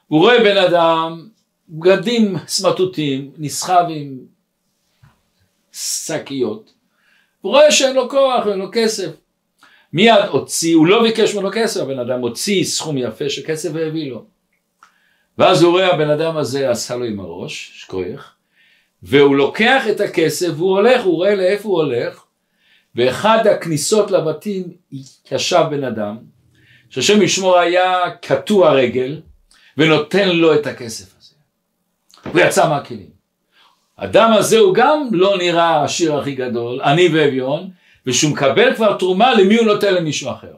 הוא 0.06 0.20
רואה 0.20 0.38
בן 0.38 0.56
אדם, 0.56 1.28
בגדים 1.68 2.36
סמטוטים, 2.46 3.30
נסחב 3.38 3.84
עם 3.88 4.18
שקיות, 5.72 6.72
הוא 7.40 7.52
רואה 7.52 7.72
שאין 7.72 7.96
לו 7.96 8.10
כוח, 8.10 8.46
אין 8.46 8.58
לו 8.58 8.68
כסף. 8.72 9.10
מיד 9.92 10.24
הוציא, 10.30 10.76
הוא 10.76 10.86
לא 10.86 11.02
ביקש 11.02 11.34
ממנו 11.34 11.50
כסף, 11.52 11.80
הבן 11.80 11.98
אדם 11.98 12.20
הוציא 12.20 12.64
סכום 12.64 12.98
יפה 12.98 13.28
של 13.28 13.42
כסף 13.46 13.70
והביא 13.72 14.10
לו. 14.10 14.24
ואז 15.38 15.62
הוא 15.62 15.72
רואה 15.72 15.94
הבן 15.94 16.10
אדם 16.10 16.36
הזה 16.36 16.70
עשה 16.70 16.96
לו 16.96 17.04
עם 17.04 17.20
הראש, 17.20 17.72
שכוייך, 17.74 18.34
והוא 19.02 19.36
לוקח 19.36 19.84
את 19.90 20.00
הכסף 20.00 20.48
והוא 20.56 20.70
הולך, 20.70 21.04
הוא 21.04 21.14
רואה 21.14 21.34
לאיפה 21.34 21.68
הוא 21.68 21.82
הולך, 21.82 22.24
ואחד 22.98 23.46
הכניסות 23.46 24.10
לבתים 24.10 24.64
ישב 25.32 25.64
בן 25.70 25.84
אדם, 25.84 26.16
שהשם 26.90 27.22
ישמור 27.22 27.58
היה 27.58 28.02
קטוע 28.22 28.72
רגל, 28.72 29.20
ונותן 29.76 30.28
לו 30.28 30.54
את 30.54 30.66
הכסף 30.66 31.14
הזה. 31.18 31.34
הוא 32.32 32.40
יצא 32.40 32.68
מהכלים. 32.68 33.10
האדם 33.98 34.32
הזה 34.32 34.58
הוא 34.58 34.74
גם 34.74 35.08
לא 35.12 35.38
נראה 35.38 35.64
העשיר 35.64 36.18
הכי 36.18 36.34
גדול, 36.34 36.80
עני 36.80 37.08
ואביון, 37.08 37.70
ושהוא 38.06 38.32
מקבל 38.32 38.74
כבר 38.74 38.96
תרומה 38.96 39.34
למי 39.34 39.56
הוא 39.56 39.66
נותן 39.66 39.94
למישהו 39.94 40.30
אחר. 40.30 40.54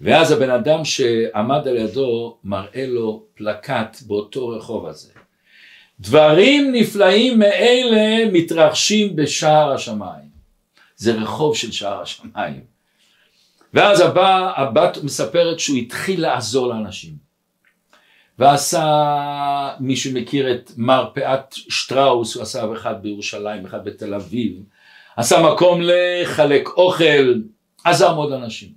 ואז 0.00 0.32
הבן 0.32 0.50
אדם 0.50 0.84
שעמד 0.84 1.68
על 1.68 1.76
ידו 1.76 2.36
מראה 2.44 2.86
לו 2.86 3.24
פלקט 3.34 4.02
באותו 4.06 4.48
רחוב 4.48 4.86
הזה. 4.86 5.12
דברים 6.00 6.72
נפלאים 6.72 7.38
מאלה 7.38 8.30
מתרחשים 8.32 9.16
בשער 9.16 9.72
השמיים. 9.72 10.31
זה 11.02 11.14
רחוב 11.14 11.56
של 11.56 11.72
שער 11.72 12.02
השמיים. 12.02 12.60
ואז 13.74 14.00
הבא, 14.00 14.52
הבת 14.56 14.98
מספרת 15.02 15.60
שהוא 15.60 15.76
התחיל 15.76 16.22
לעזור 16.22 16.66
לאנשים. 16.66 17.14
ועשה, 18.38 19.70
מי 19.80 19.96
שמכיר 19.96 20.54
את 20.54 20.70
מרפאת 20.76 21.52
שטראוס, 21.52 22.34
הוא 22.34 22.42
עשה 22.42 22.72
אחד 22.72 23.02
בירושלים, 23.02 23.66
אחד 23.66 23.84
בתל 23.84 24.14
אביב, 24.14 24.62
עשה 25.16 25.42
מקום 25.42 25.80
לחלק 25.82 26.68
אוכל, 26.68 27.34
עזר 27.84 28.14
מאוד 28.14 28.30
לאנשים. 28.30 28.68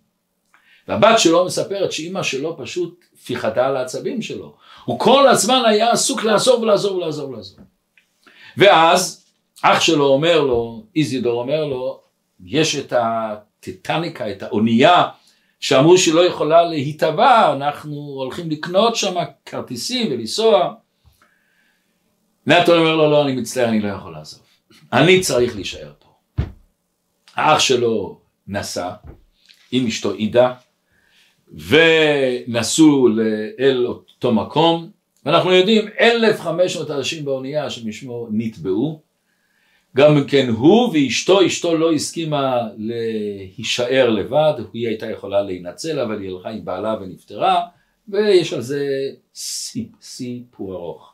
והבת 0.88 1.20
שלו 1.20 1.46
מספרת 1.46 1.91
שאימא 1.91 2.24
שלו 2.24 2.58
פשוט 2.58 3.05
פיחדה 3.25 3.67
על 3.67 3.77
העצבים 3.77 4.22
שלו. 4.22 4.55
הוא 4.86 5.00
כל 5.00 5.27
הזמן 5.27 5.62
היה 5.67 5.91
עסוק 5.91 6.24
לעזור 6.24 6.62
ולעזור 6.62 6.98
ולעזור 6.98 7.29
ולעזור. 7.29 7.60
ואז 8.58 9.25
אח 9.62 9.79
שלו 9.79 10.05
אומר 10.05 10.41
לו, 10.41 10.84
איזידור 10.96 11.41
אומר 11.41 11.65
לו, 11.65 12.04
יש 12.45 12.75
את 12.75 12.93
הטיטניקה, 12.97 14.31
את 14.31 14.43
האונייה, 14.43 15.03
שאמרו 15.59 15.97
שהיא 15.97 16.13
לא 16.13 16.25
יכולה 16.25 16.63
להיטבע, 16.63 17.53
אנחנו 17.53 17.95
הולכים 17.95 18.49
לקנות 18.49 18.95
שם 18.95 19.15
כרטיסים 19.45 20.11
ולנסוע. 20.11 20.73
נטו 22.47 22.77
אומר 22.77 22.95
לו, 22.95 23.11
לא, 23.11 23.23
אני 23.23 23.35
מצטער, 23.35 23.69
אני 23.69 23.79
לא 23.79 23.87
יכול 23.87 24.13
לעזוב. 24.13 24.41
אני 24.93 25.21
צריך 25.21 25.55
להישאר 25.55 25.91
פה. 25.99 26.43
האח 27.35 27.59
שלו 27.59 28.19
נסע 28.47 28.91
עם 29.71 29.87
אשתו 29.87 30.11
עידה, 30.11 30.53
ונסעו 31.53 33.07
אל 33.59 33.85
אותו 33.87 34.31
מקום, 34.33 34.89
ואנחנו 35.25 35.51
יודעים 35.51 35.85
1,500 35.99 36.91
אנשים 36.91 37.25
באונייה 37.25 37.69
שמשמו 37.69 38.27
נטבעו, 38.31 39.01
גם 39.95 40.23
כן 40.27 40.49
הוא 40.49 40.93
ואשתו, 40.93 41.45
אשתו 41.45 41.77
לא 41.77 41.93
הסכימה 41.93 42.61
להישאר 42.77 44.09
לבד, 44.09 44.53
היא 44.73 44.87
הייתה 44.87 45.11
יכולה 45.11 45.41
להינצל 45.41 45.99
אבל 45.99 46.21
היא 46.21 46.29
הלכה 46.29 46.49
עם 46.49 46.65
בעלה 46.65 46.95
ונפטרה 47.01 47.61
ויש 48.07 48.53
על 48.53 48.61
זה 48.61 48.87
סיפור 50.01 50.73
ארוך. 50.73 51.13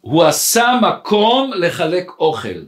הוא 0.00 0.24
עשה 0.24 0.80
מקום 0.82 1.50
לחלק 1.54 2.10
אוכל, 2.18 2.64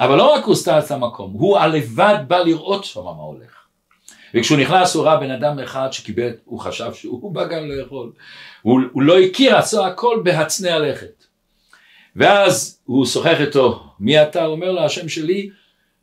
אבל 0.00 0.16
לא 0.16 0.34
רק 0.34 0.44
הוא 0.44 0.54
עשה 0.66 0.96
מקום, 0.96 1.32
הוא 1.32 1.58
הלבד 1.58 2.18
בא 2.28 2.38
לראות 2.38 2.84
שם 2.84 3.00
מה 3.00 3.10
הולך. 3.10 3.64
וכשהוא 4.34 4.58
נכנס 4.58 4.94
הוא 4.94 5.04
ראה 5.04 5.16
בן 5.16 5.30
אדם 5.30 5.58
אחד 5.58 5.88
שקיבל, 5.92 6.30
הוא 6.44 6.60
חשב 6.60 6.94
שהוא 6.94 7.34
בא 7.34 7.46
גם 7.46 7.64
לאכול, 7.64 8.12
הוא, 8.62 8.80
הוא 8.92 9.02
לא 9.02 9.18
הכיר, 9.18 9.56
עשה 9.56 9.86
הכל 9.86 10.20
בהצנע 10.24 10.78
לכת. 10.78 11.23
ואז 12.16 12.80
הוא 12.84 13.06
שוחח 13.06 13.40
איתו, 13.40 13.82
מי 14.00 14.22
אתה? 14.22 14.44
הוא 14.44 14.54
אומר 14.54 14.72
לו, 14.72 14.80
השם 14.80 15.08
שלי 15.08 15.50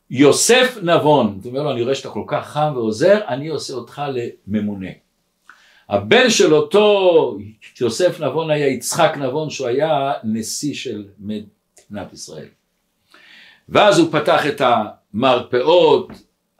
יוסף 0.09 0.77
נבון. 0.81 1.39
הוא 1.43 1.49
אומר 1.49 1.63
לו, 1.63 1.71
אני 1.71 1.81
רואה 1.83 1.95
שאתה 1.95 2.09
כל 2.09 2.23
כך 2.27 2.47
חם 2.47 2.71
ועוזר, 2.75 3.19
אני 3.27 3.47
עושה 3.47 3.73
אותך 3.73 4.01
לממונה. 4.47 4.89
הבן 5.89 6.29
של 6.29 6.53
אותו 6.53 7.37
יוסף 7.81 8.19
נבון 8.19 8.51
היה 8.51 8.67
יצחק 8.67 9.17
נבון, 9.17 9.49
שהוא 9.49 9.67
היה 9.67 10.13
נשיא 10.23 10.73
של 10.73 11.05
מדינת 11.19 12.13
ישראל. 12.13 12.47
ואז 13.69 13.99
הוא 13.99 14.11
פתח 14.11 14.45
את 14.47 14.61
המרפאות, 15.13 16.09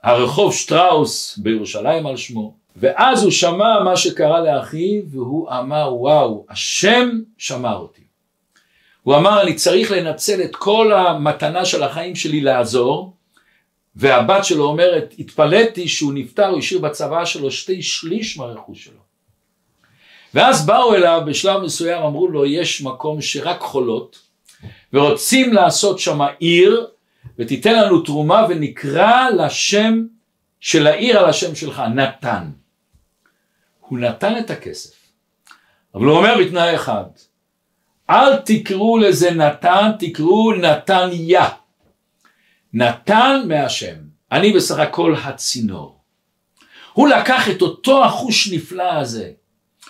הרחוב 0.03 0.53
שטראוס 0.53 1.37
בירושלים 1.37 2.07
על 2.07 2.17
שמו, 2.17 2.53
ואז 2.75 3.23
הוא 3.23 3.31
שמע 3.31 3.83
מה 3.83 3.97
שקרה 3.97 4.41
לאחיו, 4.41 5.01
והוא 5.07 5.49
אמר, 5.49 5.95
וואו, 5.95 6.45
השם 6.49 7.09
שמר 7.37 7.75
אותי. 7.75 8.01
הוא 9.03 9.15
אמר 9.15 9.41
אני 9.41 9.55
צריך 9.55 9.91
לנצל 9.91 10.41
את 10.43 10.55
כל 10.55 10.93
המתנה 10.93 11.65
של 11.65 11.83
החיים 11.83 12.15
שלי 12.15 12.41
לעזור. 12.41 13.13
והבת 13.95 14.45
שלו 14.45 14.65
אומרת 14.65 15.13
התפלאתי 15.19 15.87
שהוא 15.87 16.13
נפטר 16.13 16.47
הוא 16.47 16.59
השאיר 16.59 16.79
בצבא 16.79 17.25
שלו 17.25 17.51
שתי 17.51 17.81
שליש 17.81 18.37
מהרכוש 18.37 18.83
שלו. 18.83 19.01
ואז 20.33 20.65
באו 20.65 20.95
אליו 20.95 21.21
בשלב 21.25 21.61
מסוים 21.61 22.03
אמרו 22.03 22.27
לו 22.27 22.45
יש 22.45 22.81
מקום 22.81 23.21
שרק 23.21 23.59
חולות 23.61 24.19
ורוצים 24.93 25.53
לעשות 25.53 25.99
שם 25.99 26.19
עיר 26.39 26.87
ותיתן 27.39 27.83
לנו 27.83 28.01
תרומה 28.01 28.45
ונקרא 28.49 29.29
לשם 29.29 30.05
של 30.59 30.87
העיר 30.87 31.19
על 31.19 31.25
השם 31.25 31.55
שלך 31.55 31.79
נתן. 31.95 32.49
הוא 33.79 33.99
נתן 33.99 34.37
את 34.37 34.49
הכסף. 34.49 34.95
אבל 35.95 36.05
הוא 36.05 36.17
אומר 36.17 36.35
בתנאי 36.39 36.75
אחד 36.75 37.03
אל 38.11 38.37
תקראו 38.37 38.97
לזה 38.97 39.31
נתן, 39.31 39.91
תקראו 39.99 40.53
נתניה. 40.53 41.49
נתן 42.73 43.41
מהשם. 43.47 43.95
אני 44.31 44.53
בסך 44.53 44.79
הכל 44.79 45.15
הצינור. 45.23 45.97
הוא 46.93 47.07
לקח 47.07 47.49
את 47.49 47.61
אותו 47.61 48.05
החוש 48.05 48.53
נפלא 48.53 48.93
הזה, 48.93 49.31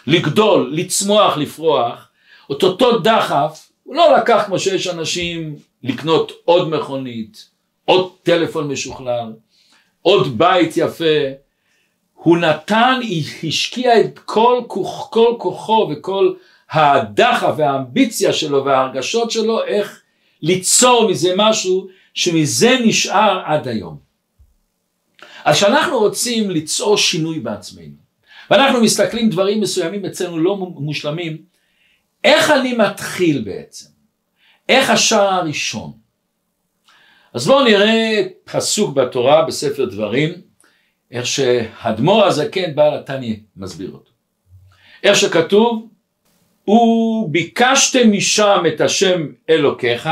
לגדול, 0.07 0.69
לצמוח, 0.73 1.37
לפרוח, 1.37 2.09
את 2.51 2.63
אותו 2.63 2.99
דחף, 2.99 3.71
הוא 3.83 3.95
לא 3.95 4.17
לקח 4.17 4.43
כמו 4.45 4.59
שיש 4.59 4.87
אנשים 4.87 5.55
לקנות 5.83 6.31
עוד 6.45 6.69
מכונית, 6.69 7.49
עוד 7.85 8.11
טלפון 8.23 8.67
משוכלל, 8.67 9.33
עוד 10.01 10.37
בית 10.37 10.77
יפה, 10.77 11.19
הוא 12.13 12.37
נתן, 12.37 12.99
השקיע 13.43 13.99
את 13.99 14.19
כל, 14.19 14.61
כל 15.09 15.35
כוחו 15.37 15.89
וכל 15.91 16.33
הדחף 16.71 17.53
והאמביציה 17.57 18.33
שלו 18.33 18.65
וההרגשות 18.65 19.31
שלו 19.31 19.63
איך 19.63 20.01
ליצור 20.41 21.09
מזה 21.09 21.33
משהו 21.35 21.87
שמזה 22.13 22.77
נשאר 22.85 23.41
עד 23.45 23.67
היום. 23.67 23.97
אז 25.45 25.55
כשאנחנו 25.55 25.99
רוצים 25.99 26.49
ליצור 26.49 26.97
שינוי 26.97 27.39
בעצמנו 27.39 27.95
ואנחנו 28.49 28.81
מסתכלים 28.81 29.29
דברים 29.29 29.61
מסוימים 29.61 30.05
אצלנו 30.05 30.39
לא 30.39 30.57
מושלמים 30.57 31.37
איך 32.23 32.51
אני 32.51 32.73
מתחיל 32.73 33.41
בעצם? 33.41 33.89
איך 34.69 34.89
השער 34.89 35.33
הראשון? 35.33 35.91
אז 37.33 37.47
בואו 37.47 37.63
נראה 37.63 38.21
פסוק 38.43 38.95
בתורה 38.95 39.45
בספר 39.45 39.85
דברים 39.85 40.33
איך 41.11 41.25
שהאדמו"ר 41.25 42.25
הזקן 42.25 42.75
בעל 42.75 42.97
התניא 42.97 43.35
מסביר 43.55 43.91
אותו. 43.91 44.11
איך 45.03 45.15
שכתוב 45.15 45.90
וביקשתם 46.71 48.11
משם 48.11 48.63
את 48.67 48.81
השם 48.81 49.21
אלוקיך 49.49 50.09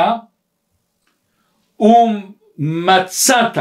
ומצאת 1.80 3.58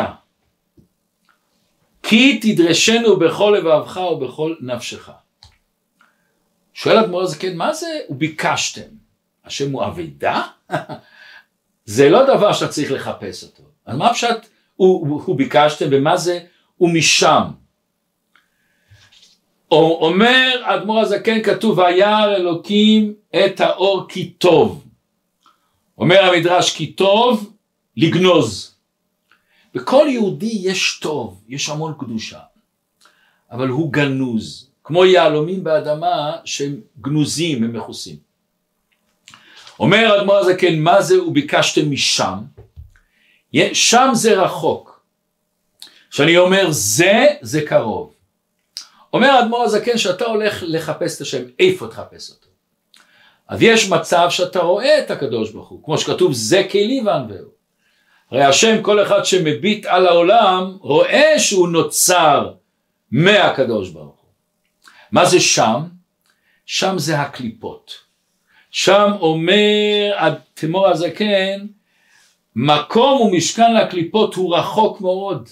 כי 2.03 2.39
תדרשנו 2.43 3.17
בכל 3.17 3.55
לבבך 3.59 3.97
ובכל 3.97 4.55
נפשך. 4.61 5.11
שואל 6.75 6.99
אדמו"ר 6.99 7.23
הזקן 7.23 7.57
מה 7.57 7.73
זה 7.73 7.99
וביקשתם? 8.11 8.91
השם 9.45 9.73
הוא 9.73 9.85
אבידה? 9.85 10.43
זה 11.85 12.09
לא 12.09 12.37
דבר 12.37 12.53
שאתה 12.53 12.73
צריך 12.73 12.93
לחפש 12.93 13.45
אותו. 13.45 13.63
אז 13.87 13.97
מה 13.97 14.15
פשוט 14.15 14.37
הוא, 14.77 15.09
הוא, 15.09 15.23
הוא 15.27 15.37
ביקשתם 15.37 15.87
ומה 15.91 16.17
זה 16.17 16.41
ומשם? 16.81 17.43
אומר 19.71 20.63
אדמו"ר 20.63 21.01
הזקן 21.01 21.43
כתוב 21.43 21.79
וירא 21.79 22.37
אלוקים 22.37 23.15
את 23.45 23.61
האור 23.61 24.07
כי 24.09 24.31
טוב 24.31 24.85
אומר 25.99 26.25
המדרש 26.25 26.77
כי 26.77 26.93
טוב 26.93 27.53
לגנוז 27.97 28.75
בכל 29.75 30.07
יהודי 30.09 30.59
יש 30.63 30.99
טוב 31.03 31.41
יש 31.49 31.69
המון 31.69 31.95
קדושה 31.99 32.39
אבל 33.51 33.69
הוא 33.69 33.93
גנוז 33.93 34.69
כמו 34.89 35.05
יהלומים 35.05 35.65
באדמה 35.65 36.37
שהם 36.45 36.81
גנוזים 37.01 37.65
הם 37.65 37.73
מכוסים. 37.73 38.17
אומר 39.81 40.21
אדמו"ר 40.21 40.37
הזקן 40.37 40.79
מה 40.79 41.03
זה 41.03 41.23
וביקשתם 41.23 41.91
משם? 41.91 42.39
שם 43.73 44.11
זה 44.13 44.43
רחוק. 44.43 45.01
כשאני 46.11 46.37
אומר 46.37 46.67
זה 46.71 47.27
זה 47.41 47.63
קרוב 47.67 48.13
אומר 49.13 49.41
אדמו"ר 49.41 49.63
הזקן 49.63 49.99
שאתה 49.99 50.25
הולך 50.25 50.65
לחפש 50.67 51.17
את 51.17 51.21
השם, 51.21 51.43
איפה 51.59 51.89
תחפש 51.89 52.31
אותו? 52.31 52.49
אז 53.49 53.63
יש 53.63 53.89
מצב 53.89 54.27
שאתה 54.31 54.61
רואה 54.61 54.99
את 54.99 55.11
הקדוש 55.11 55.51
ברוך 55.51 55.69
הוא, 55.69 55.85
כמו 55.85 55.99
שכתוב 55.99 56.33
זה 56.33 56.67
כלי 56.71 57.01
וענווהו. 57.07 57.49
הרי 58.31 58.45
השם 58.45 58.83
כל 58.83 59.03
אחד 59.03 59.25
שמביט 59.25 59.87
על 59.87 60.07
העולם 60.07 60.77
רואה 60.81 61.39
שהוא 61.39 61.69
נוצר 61.69 62.53
מהקדוש 63.11 63.91
ברוך 63.91 64.21
הוא. 64.21 64.31
מה 65.13 65.25
זה 65.25 65.41
שם? 65.41 65.83
שם 66.67 66.99
זה 66.99 67.21
הקליפות. 67.21 67.95
שם 68.71 69.11
אומר 69.21 70.39
תמור 70.55 70.89
הזקן 70.89 71.67
מקום 72.57 73.21
ומשכן 73.21 73.75
לקליפות 73.75 74.35
הוא 74.35 74.57
רחוק 74.57 75.01
מאוד. 75.01 75.49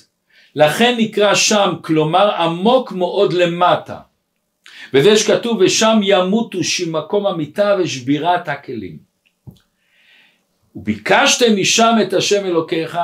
לכן 0.56 0.94
נקרא 0.98 1.34
שם, 1.34 1.74
כלומר 1.82 2.34
עמוק 2.34 2.92
מאוד 2.92 3.32
למטה. 3.32 3.98
וזה 4.94 5.16
שכתוב 5.16 5.58
ושם 5.60 6.00
ימותו 6.02 6.64
שמקום 6.64 7.26
המיטה 7.26 7.76
ושבירת 7.78 8.48
הכלים. 8.48 8.98
וביקשתם 10.76 11.56
משם 11.60 11.96
את 12.02 12.12
השם 12.12 12.46
אלוקיך 12.46 12.98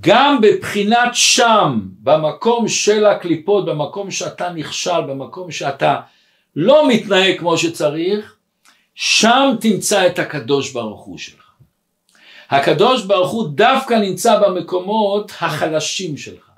גם 0.00 0.40
בבחינת 0.40 1.10
שם, 1.12 1.80
במקום 2.02 2.68
של 2.68 3.06
הקליפות, 3.06 3.66
במקום 3.66 4.10
שאתה 4.10 4.52
נכשל, 4.52 5.00
במקום 5.00 5.50
שאתה 5.50 6.00
לא 6.56 6.88
מתנהג 6.88 7.38
כמו 7.38 7.58
שצריך, 7.58 8.36
שם 8.94 9.54
תמצא 9.60 10.06
את 10.06 10.18
הקדוש 10.18 10.72
ברוך 10.72 11.04
הוא 11.04 11.18
שלך. 11.18 11.41
הקדוש 12.52 13.02
ברוך 13.02 13.30
הוא 13.30 13.48
דווקא 13.48 13.94
נמצא 13.94 14.38
במקומות 14.38 15.32
החלשים 15.40 16.16
שלך. 16.16 16.50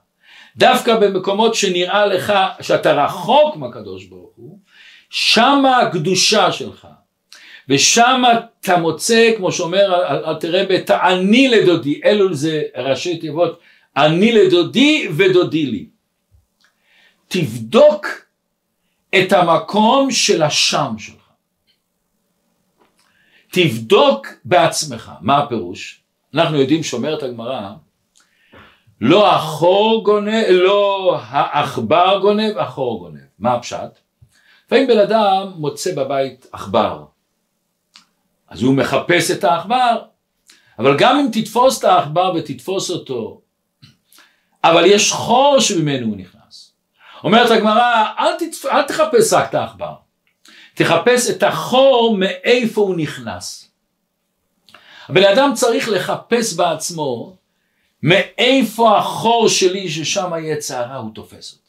דווקא 0.57 0.97
במקומות 0.97 1.55
שנראה 1.55 2.07
לך 2.07 2.33
שאתה 2.61 3.05
רחוק 3.05 3.57
מהקדוש 3.57 4.05
ברוך 4.05 4.33
הוא, 4.37 4.59
שמה 5.11 5.79
הקדושה 5.79 6.53
שלך. 6.53 6.87
ושם 7.69 8.23
אתה 8.61 8.77
מוצא, 8.77 9.31
כמו 9.37 9.53
שאומר 9.53 9.95
אל 10.27 10.35
תראה 10.35 10.65
בתעני 10.65 11.49
לדודי, 11.49 12.01
אלו 12.05 12.35
זה 12.35 12.63
ראשי 12.77 13.19
תיבות, 13.19 13.61
אני 13.97 14.33
לדודי 14.33 15.09
ודודי 15.17 15.67
לי. 15.67 15.87
תבדוק 17.29 18.07
את 19.19 19.33
המקום 19.33 20.11
של 20.11 20.43
השם 20.43 20.95
שלך. 20.99 21.14
תבדוק 23.55 24.27
בעצמך, 24.45 25.13
מה 25.21 25.39
הפירוש? 25.39 26.01
אנחנו 26.35 26.57
יודעים, 26.61 26.83
שאומרת 26.83 27.23
הגמרא, 27.23 27.71
לא 29.01 29.35
החור 29.35 30.05
גונב, 30.05 30.45
לא 30.51 31.17
העכבר 31.21 32.19
גונב, 32.23 32.59
החור 32.59 32.99
גונב. 32.99 33.21
מה 33.39 33.55
הפשט? 33.55 33.99
לפעמים 34.67 34.87
בן 34.87 34.99
אדם 34.99 35.53
מוצא 35.57 35.95
בבית 35.95 36.47
עכבר, 36.53 37.05
אז 38.49 38.63
הוא 38.63 38.75
מחפש 38.75 39.31
את 39.31 39.45
העכבר, 39.45 40.03
אבל 40.79 40.97
גם 40.99 41.17
אם 41.19 41.29
תתפוס 41.33 41.79
את 41.79 41.85
העכבר 41.85 42.33
ותתפוס 42.37 42.91
אותו, 42.91 43.41
אבל 44.65 44.85
יש 44.87 45.13
חור 45.13 45.61
שממנו 45.61 46.07
הוא 46.07 46.17
נכנס. 46.17 46.73
אומרת 47.25 47.51
הגמרא, 47.51 48.05
אל, 48.19 48.39
תתפ... 48.39 48.67
אל 48.67 48.83
תחפש 48.83 49.33
רק 49.33 49.49
את 49.49 49.55
העכבר, 49.55 49.95
תחפש 50.75 51.31
את 51.31 51.43
החור 51.43 52.17
מאיפה 52.19 52.81
הוא 52.81 52.97
נכנס. 52.97 53.71
הבן 55.09 55.25
אדם 55.25 55.51
צריך 55.55 55.89
לחפש 55.89 56.55
בעצמו 56.55 57.37
מאיפה 58.03 58.99
החור 58.99 59.49
שלי 59.49 59.89
ששם 59.91 60.33
יהיה 60.39 60.57
צערה 60.57 60.97
הוא 60.97 61.11
תופס 61.15 61.53
אותי. 61.53 61.65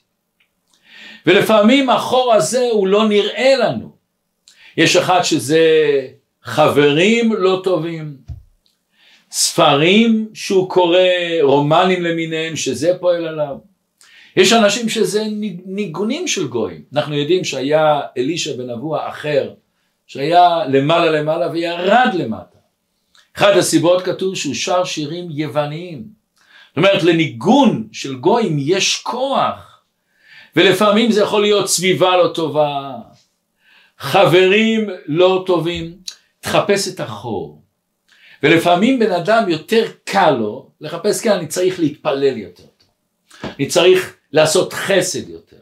ולפעמים 1.26 1.90
החור 1.90 2.34
הזה 2.34 2.68
הוא 2.72 2.88
לא 2.88 3.08
נראה 3.08 3.56
לנו. 3.56 3.96
יש 4.78 4.96
אחד 4.96 5.22
שזה 5.24 5.62
חברים 6.44 7.34
לא 7.34 7.62
טובים, 7.64 8.18
ספרים 9.32 10.30
שהוא 10.34 10.70
קורא, 10.70 11.00
רומנים 11.42 12.04
למיניהם, 12.04 12.56
שזה 12.56 12.92
פועל 13.00 13.28
עליו. 13.28 13.58
יש 14.36 14.54
אנשים 14.54 14.90
שזה 14.90 15.24
ניגונים 15.66 16.28
של 16.28 16.48
גויים. 16.48 16.82
אנחנו 16.94 17.16
יודעים 17.16 17.44
שהיה 17.44 18.02
אלישע 18.18 18.58
בן 18.58 18.70
אבוה 18.70 19.10
אחר, 19.10 19.54
שהיה 20.08 20.66
למעלה 20.68 21.12
למעלה 21.12 21.52
וירד 21.52 22.12
למטה. 22.14 22.58
אחת 23.38 23.56
הסיבות 23.56 24.02
כתוב 24.02 24.36
שהוא 24.36 24.54
שר 24.54 24.84
שירים 24.84 25.28
יווניים. 25.32 26.04
זאת 26.70 26.78
אומרת 26.78 27.04
לניגון 27.04 27.88
של 27.92 28.16
גויים 28.16 28.58
יש 28.60 29.02
כוח 29.04 29.84
ולפעמים 30.56 31.12
זה 31.12 31.22
יכול 31.22 31.42
להיות 31.42 31.70
סביבה 31.70 32.18
לא 32.18 32.32
טובה, 32.34 32.92
חברים 33.98 34.90
לא 35.06 35.44
טובים, 35.46 35.96
תחפש 36.40 36.88
את 36.88 37.00
החור. 37.00 37.62
ולפעמים 38.44 39.00
בן 39.00 39.12
אדם 39.12 39.50
יותר 39.50 39.86
קל 40.04 40.32
לו 40.32 40.70
לחפש 40.82 41.22
כן 41.22 41.32
אני 41.32 41.48
צריך 41.48 41.80
להתפלל 41.80 42.38
יותר 42.38 42.64
טוב, 42.64 42.90
אני 43.44 43.68
צריך 43.68 44.16
לעשות 44.36 44.74
חסד 44.74 45.30
יותר, 45.30 45.58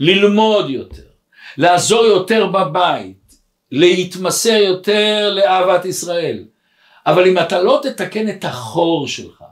ללמוד 0.00 0.70
יותר, 0.70 1.02
לעזור 1.56 2.04
יותר 2.04 2.46
בבית, 2.46 3.34
להתמסר 3.72 4.56
יותר 4.56 5.30
לאהבת 5.34 5.84
ישראל. 5.84 6.44
אבל 7.06 7.28
אם 7.28 7.38
אתה 7.38 7.62
לא 7.62 7.80
תתקן 7.82 8.28
את 8.28 8.44
החור 8.44 9.08
שלך, 9.08 9.44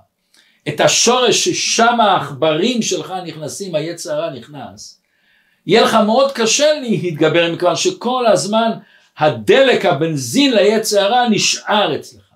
את 0.68 0.80
השורש 0.80 1.48
ששם 1.48 2.00
העכברים 2.00 2.82
שלך 2.82 3.14
נכנסים, 3.26 3.74
היצר 3.74 4.12
הרע 4.12 4.30
נכנס, 4.30 5.00
יהיה 5.66 5.82
לך 5.82 5.94
מאוד 5.94 6.32
קשה 6.32 6.80
להתגבר 6.80 7.52
מכיוון 7.52 7.76
שכל 7.76 8.26
הזמן 8.26 8.70
הדלק, 9.18 9.84
הבנזין 9.84 10.54
ליצר 10.54 11.00
הרע 11.00 11.28
נשאר 11.28 11.96
אצלך. 11.96 12.30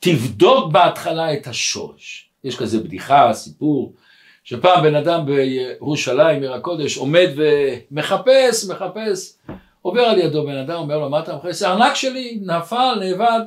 תבדוק 0.00 0.72
בהתחלה 0.72 1.34
את 1.34 1.46
השורש. 1.46 2.30
יש 2.44 2.56
כזה 2.56 2.78
בדיחה, 2.78 3.30
סיפור, 3.32 3.94
שפעם 4.44 4.82
בן 4.82 4.94
אדם 4.94 5.26
בירושלים, 5.26 6.42
עיר 6.42 6.54
הקודש, 6.54 6.96
עומד 6.96 7.28
ומחפש, 7.36 8.64
מחפש, 8.68 9.36
עובר 9.82 10.00
על 10.00 10.18
ידו 10.18 10.46
בן 10.46 10.56
אדם, 10.56 10.76
אומר 10.76 10.98
לו, 10.98 11.10
מה 11.10 11.20
אתה 11.20 11.36
מחפש? 11.36 11.62
הארנק 11.62 11.94
שלי 11.94 12.38
נפל, 12.42 12.94
נאבד, 13.00 13.40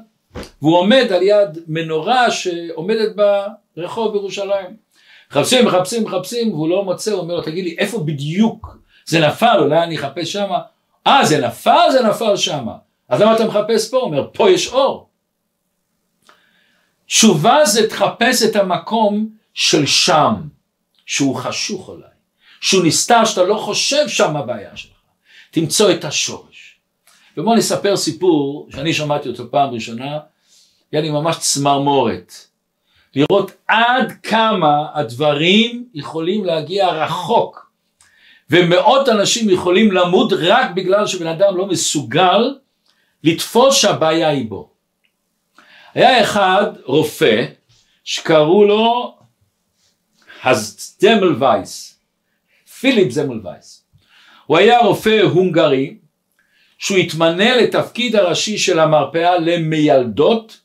והוא 0.62 0.78
עומד 0.78 1.08
על 1.12 1.22
יד 1.22 1.60
מנורה 1.68 2.32
שעומדת 2.32 3.16
ברחוב 3.78 4.12
בירושלים. 4.14 4.84
מחפשים, 5.32 5.66
מחפשים, 5.66 6.04
מחפשים, 6.04 6.54
והוא 6.54 6.70
לא 6.70 6.84
מוצא, 6.84 7.12
הוא 7.12 7.22
אומר 7.22 7.36
לו, 7.36 7.42
תגיד 7.42 7.64
לי, 7.64 7.76
איפה 7.78 8.00
בדיוק 8.00 8.78
זה 9.06 9.28
נפל, 9.28 9.58
אולי 9.60 9.84
אני 9.84 9.96
אחפש 9.96 10.34
שמה? 10.34 10.60
אה, 11.08 11.26
זה 11.26 11.48
נפל, 11.48 11.92
זה 11.92 12.04
נפל 12.04 12.36
שמה. 12.36 12.74
אז 13.10 13.22
למה 13.22 13.36
אתה 13.36 13.46
מחפש 13.46 13.90
פה? 13.90 13.98
הוא 13.98 14.06
אומר, 14.06 14.28
פה 14.34 14.52
יש 14.52 14.68
אור. 14.68 15.08
תשובה 17.06 17.66
זה 17.66 17.90
תחפש 17.90 18.44
את 18.44 18.56
המקום 18.56 19.30
של 19.54 19.86
שם, 19.86 20.34
שהוא 21.06 21.36
חשוך 21.36 21.88
אולי, 21.88 22.08
שהוא 22.62 22.86
נסתר, 22.86 23.26
שאתה 23.26 23.44
לא 23.44 23.56
חושב 23.56 24.08
שם 24.08 24.38
הבעיה 24.38 24.78
שלך. 24.78 24.92
תמצוא 25.52 25.92
את 25.92 26.06
השורש. 26.06 26.76
ובואו 27.38 27.56
נספר 27.56 27.98
סיפור 27.98 28.68
שאני 28.72 28.94
שמעתי 28.94 29.30
אותו 29.30 29.52
פעם 29.52 29.74
ראשונה, 29.74 30.20
היה 30.92 31.02
לי 31.02 31.10
ממש 31.10 31.38
צמרמורת. 31.38 32.34
לראות 33.16 33.52
עד 33.68 34.12
כמה 34.24 34.88
הדברים 34.94 35.86
יכולים 35.94 36.46
להגיע 36.46 36.88
רחוק 36.88 37.72
ומאות 38.50 39.10
אנשים 39.10 39.50
יכולים 39.50 39.92
למות 39.92 40.34
רק 40.34 40.72
בגלל 40.72 41.08
שבן 41.08 41.28
אדם 41.28 41.58
לא 41.58 41.66
מסוגל 41.66 42.56
לתפוס 43.24 43.76
שהבעיה 43.76 44.30
היא 44.30 44.50
בו. 44.50 44.70
היה 45.94 46.22
אחד 46.22 46.66
רופא 46.86 47.46
שקראו 48.04 48.66
לו 48.66 49.16
הזמלווייס, 50.44 52.00
פיליפ 52.80 53.12
זמלווייס. 53.12 53.84
הוא 54.46 54.58
היה 54.58 54.80
רופא 54.80 55.22
הונגרי 55.22 55.98
שהוא 56.78 56.98
התמנה 56.98 57.56
לתפקיד 57.56 58.16
הראשי 58.16 58.58
של 58.58 58.80
המרפאה 58.80 59.38
למיילדות 59.38 60.60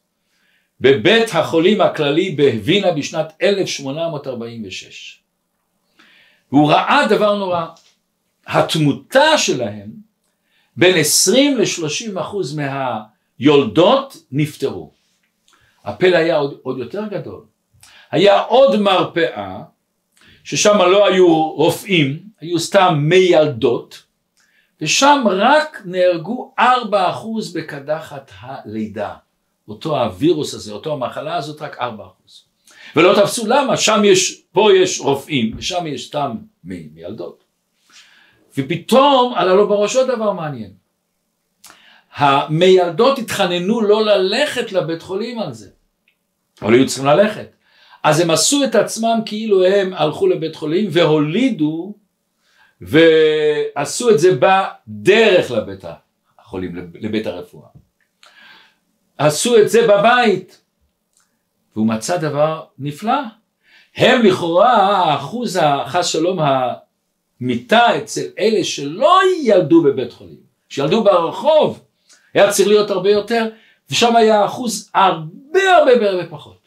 בבית 0.81 1.35
החולים 1.35 1.81
הכללי 1.81 2.31
בווינה 2.31 2.93
בשנת 2.93 3.33
1846. 3.43 5.21
והוא 6.53 6.71
ראה 6.71 7.07
דבר 7.09 7.39
נורא, 7.39 7.67
התמותה 8.47 9.39
שלהם 9.39 9.91
בין 10.77 10.97
20 10.97 11.59
ל-30 11.59 12.21
אחוז 12.21 12.59
מהיולדות 12.59 14.17
נפטרו. 14.33 14.93
הפלא 15.85 16.17
היה 16.17 16.37
עוד, 16.37 16.59
עוד 16.63 16.79
יותר 16.79 17.03
גדול. 17.11 17.45
היה 18.11 18.41
עוד 18.41 18.81
מרפאה, 18.81 19.63
ששם 20.45 20.79
לא 20.79 21.07
היו 21.07 21.53
רופאים, 21.53 22.19
היו 22.41 22.59
סתם 22.59 22.95
מיילדות, 22.99 24.03
ושם 24.81 25.25
רק 25.31 25.83
נהרגו 25.85 26.55
ארבע 26.59 27.11
אחוז 27.11 27.53
בקדחת 27.53 28.31
הלידה. 28.41 29.15
אותו 29.69 30.01
הווירוס 30.01 30.55
הזה, 30.55 30.73
אותו 30.73 30.93
המחלה 30.93 31.37
הזאת, 31.37 31.63
רק 31.63 31.79
ארבע 31.81 32.05
אחוז. 32.05 32.45
ולא 32.97 33.15
תפסו 33.15 33.47
למה, 33.47 33.77
שם 33.77 34.01
יש, 34.05 34.43
פה 34.53 34.71
יש 34.77 35.01
רופאים, 35.01 35.55
ושם 35.57 35.87
יש 35.87 36.07
סתם 36.07 36.37
מיילדות. 36.65 37.45
ופתאום 38.59 39.35
עלה 39.35 39.55
לו 39.55 39.69
בראש 39.69 39.97
עוד 39.97 40.11
דבר 40.11 40.33
מעניין. 40.33 40.71
המיילדות 42.15 43.19
התחננו 43.19 43.81
לא 43.81 44.05
ללכת 44.05 44.73
לבית 44.73 45.03
חולים 45.03 45.39
על 45.39 45.53
זה. 45.53 45.71
אבל 46.63 46.75
היו 46.75 46.87
צריכים 46.87 47.07
ללכת. 47.07 47.58
אז 48.03 48.21
הם 48.21 48.31
עשו 48.31 48.65
את 48.65 48.75
עצמם 48.75 49.21
כאילו 49.27 49.65
הם 49.65 49.93
הלכו 49.95 50.27
לבית 50.27 50.57
חולים 50.57 50.89
והולידו 50.93 51.95
ועשו 52.81 54.11
את 54.11 54.19
זה 54.19 54.31
בדרך 54.35 55.51
לבית 55.51 55.85
החולים, 56.39 56.91
לבית 56.95 57.27
הרפואה. 57.27 57.69
עשו 59.19 59.59
את 59.59 59.69
זה 59.69 59.87
בבית. 59.87 60.61
והוא 61.77 61.87
מצא 61.87 62.17
דבר 62.17 62.65
נפלא. 62.79 63.21
הם 63.97 64.23
לכאורה 64.23 64.73
האחוז 64.73 65.59
החס 65.63 66.07
שלום 66.07 66.39
המיטה 67.41 67.99
אצל 67.99 68.25
אלה 68.39 68.65
שלא 68.65 69.21
ילדו 69.43 69.83
בבית 69.83 70.13
חולים, 70.13 70.41
שילדו 70.69 71.05
ברחוב, 71.05 71.81
היה 72.35 72.51
צריך 72.51 72.69
להיות 72.69 72.91
הרבה 72.91 73.11
יותר, 73.11 73.49
ושם 73.91 74.17
היה 74.17 74.45
אחוז 74.45 74.91
הרבה 74.95 75.77
הרבה 75.77 76.11
הרבה 76.11 76.27
פחות. 76.31 76.58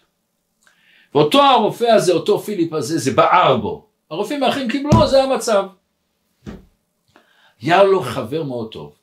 ואותו 1.15 1.41
הרופא 1.41 1.85
הזה, 1.85 2.13
אותו 2.13 2.39
פיליפ 2.39 2.73
הזה, 2.73 2.97
זה 2.97 3.11
בער 3.11 3.57
בו. 3.57 3.87
הרופאים 4.11 4.43
האחרים 4.43 4.67
קיבלו, 4.67 5.07
זה 5.07 5.23
המצב. 5.23 5.65
היה 7.61 7.83
לו 7.83 8.01
חבר 8.01 8.43
מאוד 8.43 8.71
טוב. 8.71 8.95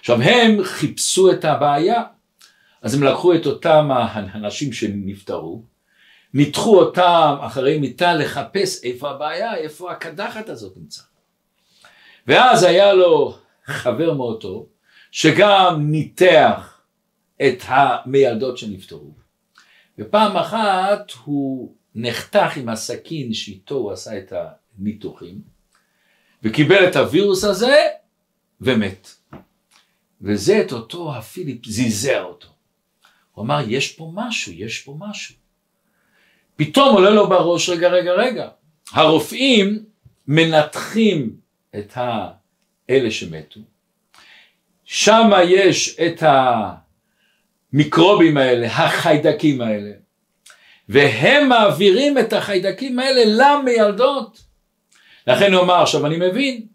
עכשיו 0.00 0.22
הם 0.22 0.64
חיפשו 0.64 1.30
את 1.30 1.44
הבעיה, 1.44 2.02
אז 2.82 2.94
הם 2.94 3.02
לקחו 3.02 3.34
את 3.34 3.46
אותם 3.46 3.88
האנשים 3.90 4.72
שנפטרו, 4.72 5.62
ניתחו 6.34 6.78
אותם 6.78 7.36
אחרי 7.40 7.78
מיטה 7.78 8.14
לחפש 8.14 8.84
איפה 8.84 9.10
הבעיה, 9.10 9.56
איפה 9.56 9.92
הקדחת 9.92 10.48
הזאת 10.48 10.76
נמצא. 10.76 11.02
ואז 12.26 12.62
היה 12.62 12.92
לו 12.92 13.38
חבר 13.64 14.14
מאוד 14.14 14.40
טוב, 14.40 14.66
שגם 15.10 15.90
ניתח 15.90 16.80
את 17.42 17.62
המיילדות 17.66 18.58
שנפטרו. 18.58 19.21
ופעם 19.98 20.36
אחת 20.36 21.10
הוא 21.24 21.74
נחתך 21.94 22.56
עם 22.56 22.68
הסכין 22.68 23.34
שאיתו 23.34 23.74
הוא 23.74 23.92
עשה 23.92 24.18
את 24.18 24.32
הניתוחים, 24.78 25.40
וקיבל 26.42 26.88
את 26.88 26.96
הווירוס 26.96 27.44
הזה 27.44 27.88
ומת. 28.60 29.08
וזה 30.20 30.60
את 30.60 30.72
אותו 30.72 31.16
הפיליפ 31.16 31.66
זיזר 31.66 32.22
אותו. 32.22 32.48
הוא 33.32 33.44
אמר 33.44 33.60
יש 33.68 33.92
פה 33.92 34.12
משהו, 34.14 34.52
יש 34.52 34.80
פה 34.80 34.96
משהו. 34.98 35.34
פתאום 36.56 36.94
עולה 36.94 37.10
לו 37.10 37.28
בראש, 37.28 37.68
רגע, 37.68 37.88
רגע, 37.88 38.12
רגע, 38.12 38.48
הרופאים 38.92 39.84
מנתחים 40.26 41.36
את 41.78 41.92
האלה 41.96 43.10
שמתו, 43.10 43.60
שם 44.84 45.30
יש 45.48 45.98
את 45.98 46.22
המיקרובים 47.72 48.36
האלה, 48.36 48.66
החיידקים 48.66 49.60
האלה, 49.60 49.90
והם 50.88 51.48
מעבירים 51.48 52.18
את 52.18 52.32
החיידקים 52.32 52.98
האלה 52.98 53.22
למיילדות. 53.26 54.42
לכן 55.26 55.54
הוא 55.54 55.62
אמר, 55.62 55.82
עכשיו 55.82 56.06
אני 56.06 56.16
מבין, 56.16 56.66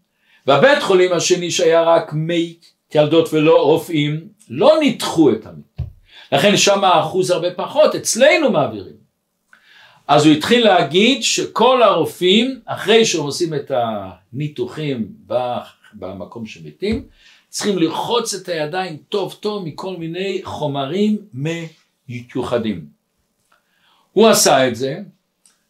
והבית 0.48 0.84
חולים 0.84 1.14
השני 1.14 1.52
שהיה 1.52 1.84
רק 1.84 2.14
מי 2.14 2.56
ילדות 2.96 3.34
ולא 3.34 3.64
רופאים, 3.64 4.28
לא 4.50 4.78
ניתחו 4.80 5.32
את 5.32 5.46
המת. 5.46 5.88
לכן 6.32 6.58
שם 6.58 6.84
האחוז 6.84 7.32
הרבה 7.32 7.54
פחות, 7.54 7.96
אצלנו 7.96 8.52
מעבירים. 8.52 8.98
אז 10.08 10.26
הוא 10.26 10.34
התחיל 10.34 10.66
להגיד 10.66 11.24
שכל 11.24 11.84
הרופאים, 11.84 12.60
אחרי 12.66 13.06
שהם 13.06 13.24
עושים 13.24 13.54
את 13.54 13.72
הניתוחים 13.76 15.08
במקום 15.94 16.46
שמתים, 16.46 17.06
צריכים 17.50 17.78
לרחוץ 17.78 18.34
את 18.34 18.50
הידיים 18.50 18.98
טוב 19.10 19.38
טוב 19.40 19.66
מכל 19.66 19.98
מיני 19.98 20.42
חומרים 20.44 21.18
מיוחדים. 22.08 22.86
הוא 24.14 24.28
עשה 24.28 24.68
את 24.68 24.76
זה, 24.76 25.00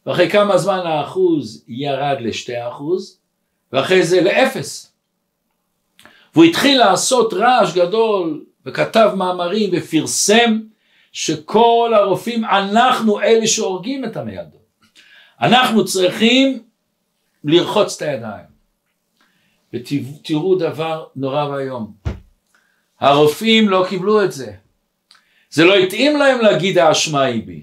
ואחרי 0.05 0.29
כמה 0.29 0.57
זמן 0.57 0.79
האחוז 0.79 1.63
ירד 1.67 2.17
לשתי 2.19 2.67
אחוז, 2.67 3.19
ואחרי 3.73 4.03
זה 4.03 4.21
לאפס. 4.21 4.93
והוא 6.33 6.45
התחיל 6.45 6.79
לעשות 6.79 7.33
רעש 7.33 7.73
גדול, 7.75 8.45
וכתב 8.65 9.11
מאמרים 9.15 9.69
ופרסם 9.73 10.59
שכל 11.11 11.91
הרופאים, 11.95 12.45
אנחנו 12.45 13.21
אלה 13.21 13.47
שהורגים 13.47 14.05
את 14.05 14.17
המיילדות. 14.17 14.67
אנחנו 15.41 15.85
צריכים 15.85 16.63
לרחוץ 17.43 17.95
את 17.95 18.01
הידיים. 18.01 18.56
ותראו 19.73 20.55
דבר 20.55 21.05
נורא 21.15 21.45
ואיום. 21.45 21.93
הרופאים 22.99 23.69
לא 23.69 23.85
קיבלו 23.89 24.23
את 24.23 24.31
זה. 24.31 24.51
זה 25.49 25.65
לא 25.65 25.75
התאים 25.75 26.17
להם 26.17 26.39
להגיד 26.39 26.77
האשמה 26.77 27.21
היא 27.21 27.43
בי. 27.45 27.61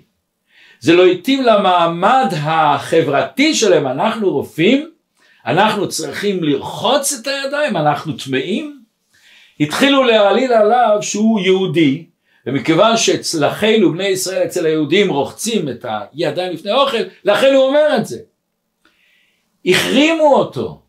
זה 0.80 0.92
לא 0.92 1.06
התאים 1.06 1.42
למעמד 1.42 2.26
החברתי 2.32 3.54
שלהם, 3.54 3.86
אנחנו 3.86 4.30
רופאים, 4.30 4.90
אנחנו 5.46 5.88
צריכים 5.88 6.44
לרחוץ 6.44 7.12
את 7.12 7.26
הידיים, 7.26 7.76
אנחנו 7.76 8.12
טמאים. 8.12 8.80
התחילו 9.60 10.04
להעליל 10.04 10.52
עליו 10.52 10.98
שהוא 11.00 11.40
יהודי, 11.40 12.06
ומכיוון 12.46 12.96
שאצלכנו 12.96 13.92
בני 13.92 14.06
ישראל, 14.06 14.46
אצל 14.46 14.66
היהודים 14.66 15.10
רוחצים 15.10 15.68
את 15.68 15.86
הידיים 16.12 16.52
לפני 16.52 16.70
האוכל, 16.70 17.02
לכן 17.24 17.54
הוא 17.54 17.64
אומר 17.64 17.96
את 17.96 18.06
זה. 18.06 18.18
החרימו 19.66 20.34
אותו, 20.34 20.82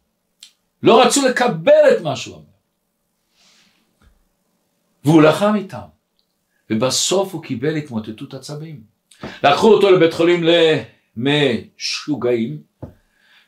לא 0.83 1.03
רצו 1.03 1.27
לקבל 1.27 1.91
את 1.97 2.01
מה 2.01 2.15
שהוא 2.15 2.35
אומר. 2.35 2.45
והוא 5.03 5.21
לחם 5.21 5.55
איתם, 5.55 5.77
ובסוף 6.69 7.33
הוא 7.33 7.43
קיבל 7.43 7.75
התמוטטות 7.75 8.33
עצבים. 8.33 8.81
לקחו 9.43 9.73
אותו 9.73 9.91
לבית 9.91 10.13
חולים 10.13 10.43
למשוגעים, 11.17 12.61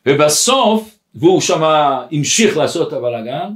ובסוף, 0.05 0.97
והוא 1.15 1.41
שם 1.41 1.63
המשיך 1.63 2.57
לעשות 2.57 2.87
את 2.87 2.93
הבלאגן, 2.93 3.53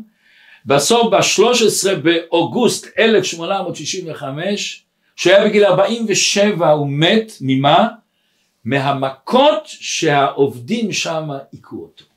בסוף 0.66 1.14
ב-13 1.14 1.96
באוגוסט 1.96 2.88
1865, 3.00 4.84
שהיה 5.16 5.46
בגיל 5.46 5.66
47 5.66 6.70
הוא 6.70 6.88
מת, 6.90 7.32
ממה? 7.42 7.88
מהמכות 8.66 9.64
שהעובדים 9.66 10.94
שם 10.94 11.30
היכו 11.52 11.76
אותו. 11.76 12.11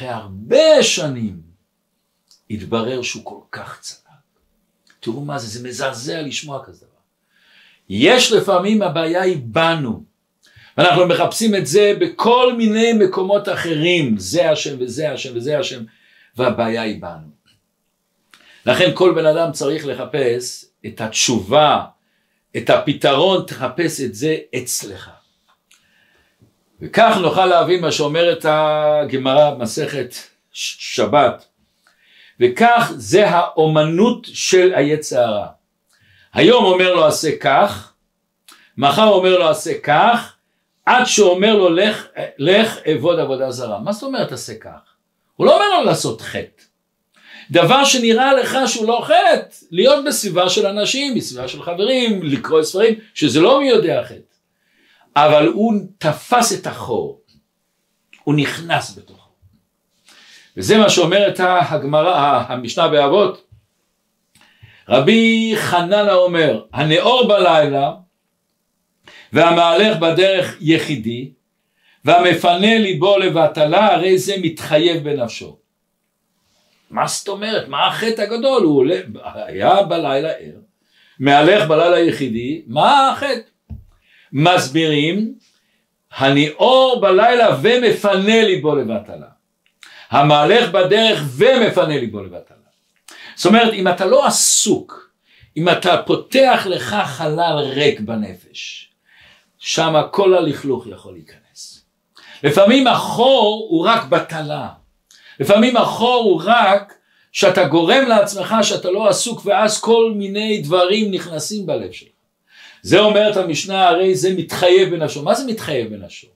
אחרי 0.00 0.08
הרבה 0.08 0.82
שנים 0.82 1.40
התברר 2.50 3.02
שהוא 3.02 3.24
כל 3.24 3.40
כך 3.52 3.80
צדק. 3.80 4.10
תראו 5.00 5.20
מה 5.20 5.38
זה, 5.38 5.46
זה 5.46 5.68
מזעזע 5.68 6.22
לשמוע 6.22 6.64
כזה 6.64 6.86
דבר. 6.86 6.96
יש 7.88 8.32
לפעמים 8.32 8.82
הבעיה 8.82 9.22
היא 9.22 9.38
בנו. 9.42 10.04
ואנחנו 10.76 11.06
מחפשים 11.06 11.54
את 11.54 11.66
זה 11.66 11.92
בכל 12.00 12.54
מיני 12.56 12.92
מקומות 12.92 13.48
אחרים, 13.48 14.18
זה 14.18 14.50
השם 14.50 14.76
וזה 14.80 15.12
השם 15.12 15.36
וזה 15.36 15.58
השם. 15.58 15.84
והבעיה 16.36 16.82
היא 16.82 17.02
בנו. 17.02 17.30
לכן 18.66 18.90
כל 18.94 19.14
בן 19.14 19.26
אדם 19.26 19.52
צריך 19.52 19.86
לחפש 19.86 20.64
את 20.86 21.00
התשובה, 21.00 21.84
את 22.56 22.70
הפתרון, 22.70 23.44
תחפש 23.46 24.00
את 24.00 24.14
זה 24.14 24.36
אצלך. 24.56 25.19
וכך 26.82 27.16
נוכל 27.22 27.46
להבין 27.46 27.80
מה 27.80 27.92
שאומרת 27.92 28.46
הגמרא 28.48 29.50
במסכת 29.50 30.14
שבת. 30.52 31.44
וכך 32.40 32.92
זה 32.96 33.28
האומנות 33.28 34.26
של 34.32 34.72
היצע 34.74 35.24
הרע. 35.24 35.46
היום 36.34 36.64
אומר 36.64 36.94
לו 36.94 37.06
עשה 37.06 37.36
כך, 37.40 37.92
מחר 38.76 39.08
אומר 39.08 39.38
לו 39.38 39.48
עשה 39.48 39.72
כך, 39.82 40.34
עד 40.86 41.04
שאומר 41.04 41.54
לו 41.54 41.70
לך, 41.70 42.06
לך 42.38 42.78
אבוד 42.92 43.18
עבודה 43.18 43.50
זרה. 43.50 43.78
מה 43.78 43.92
זאת 43.92 44.02
אומרת 44.02 44.32
עשה 44.32 44.54
כך? 44.54 44.78
הוא 45.36 45.46
לא 45.46 45.54
אומר 45.54 45.78
לו 45.78 45.84
לעשות 45.84 46.20
חטא. 46.20 46.62
דבר 47.50 47.84
שנראה 47.84 48.32
לך 48.34 48.58
שהוא 48.66 48.88
לא 48.88 49.00
חטא, 49.04 49.56
להיות 49.70 50.04
בסביבה 50.04 50.48
של 50.48 50.66
אנשים, 50.66 51.14
בסביבה 51.14 51.48
של 51.48 51.62
חברים, 51.62 52.22
לקרוא 52.22 52.62
ספרים, 52.62 52.94
שזה 53.14 53.40
לא 53.40 53.60
מי 53.60 53.68
יודע 53.68 54.02
חטא. 54.04 54.29
אבל 55.16 55.46
הוא 55.46 55.74
תפס 55.98 56.60
את 56.60 56.66
החור, 56.66 57.20
הוא 58.24 58.34
נכנס 58.34 58.98
בתוכו. 58.98 59.30
וזה 60.56 60.78
מה 60.78 60.90
שאומרת 60.90 61.40
הגמרא, 61.40 62.44
המשנה 62.48 62.88
באבות. 62.88 63.46
רבי 64.88 65.52
חננה 65.56 66.14
אומר, 66.14 66.64
הנאור 66.72 67.28
בלילה 67.28 67.92
והמהלך 69.32 69.98
בדרך 69.98 70.56
יחידי, 70.60 71.32
והמפנה 72.04 72.78
ליבו 72.78 73.18
לבטלה 73.18 73.94
הרי 73.94 74.18
זה 74.18 74.34
מתחייב 74.42 75.04
בנפשו. 75.04 75.58
מה 76.90 77.06
זאת 77.06 77.28
אומרת? 77.28 77.68
מה 77.68 77.86
החטא 77.86 78.22
הגדול? 78.22 78.62
הוא 78.62 78.78
עולה, 78.78 79.00
היה 79.34 79.82
בלילה 79.82 80.28
ער, 80.28 80.60
מהלך 81.18 81.68
בלילה 81.68 82.00
יחידי, 82.00 82.62
מה 82.66 83.10
החטא? 83.10 83.40
מסבירים, 84.32 85.34
הניאור 86.16 87.00
בלילה 87.00 87.56
ומפנה 87.62 88.42
ליבו 88.42 88.76
לבטלה. 88.76 89.26
המהלך 90.10 90.70
בדרך 90.70 91.22
ומפנה 91.36 91.98
ליבו 91.98 92.22
לבטלה. 92.22 92.56
זאת 93.34 93.46
אומרת, 93.46 93.72
אם 93.72 93.88
אתה 93.88 94.06
לא 94.06 94.26
עסוק, 94.26 95.10
אם 95.56 95.68
אתה 95.68 96.02
פותח 96.06 96.66
לך 96.70 96.96
חלל 97.04 97.56
ריק 97.58 98.00
בנפש, 98.00 98.90
שם 99.58 100.02
כל 100.10 100.34
הלכלוך 100.34 100.86
יכול 100.86 101.12
להיכנס. 101.12 101.84
לפעמים 102.42 102.86
החור 102.86 103.66
הוא 103.70 103.86
רק 103.86 104.04
בטלה. 104.04 104.68
לפעמים 105.40 105.76
החור 105.76 106.24
הוא 106.24 106.42
רק 106.44 106.94
שאתה 107.32 107.64
גורם 107.64 108.04
לעצמך 108.08 108.54
שאתה 108.62 108.90
לא 108.90 109.08
עסוק 109.08 109.42
ואז 109.44 109.80
כל 109.80 110.12
מיני 110.16 110.62
דברים 110.62 111.10
נכנסים 111.10 111.66
בלב 111.66 111.92
שלך. 111.92 112.19
זה 112.82 113.00
אומרת 113.00 113.36
המשנה 113.36 113.88
הרי 113.88 114.14
זה 114.14 114.34
מתחייב 114.36 114.94
בנפשו. 114.94 115.22
מה 115.22 115.34
זה 115.34 115.46
מתחייב 115.46 115.94
בנפשו? 115.94 116.26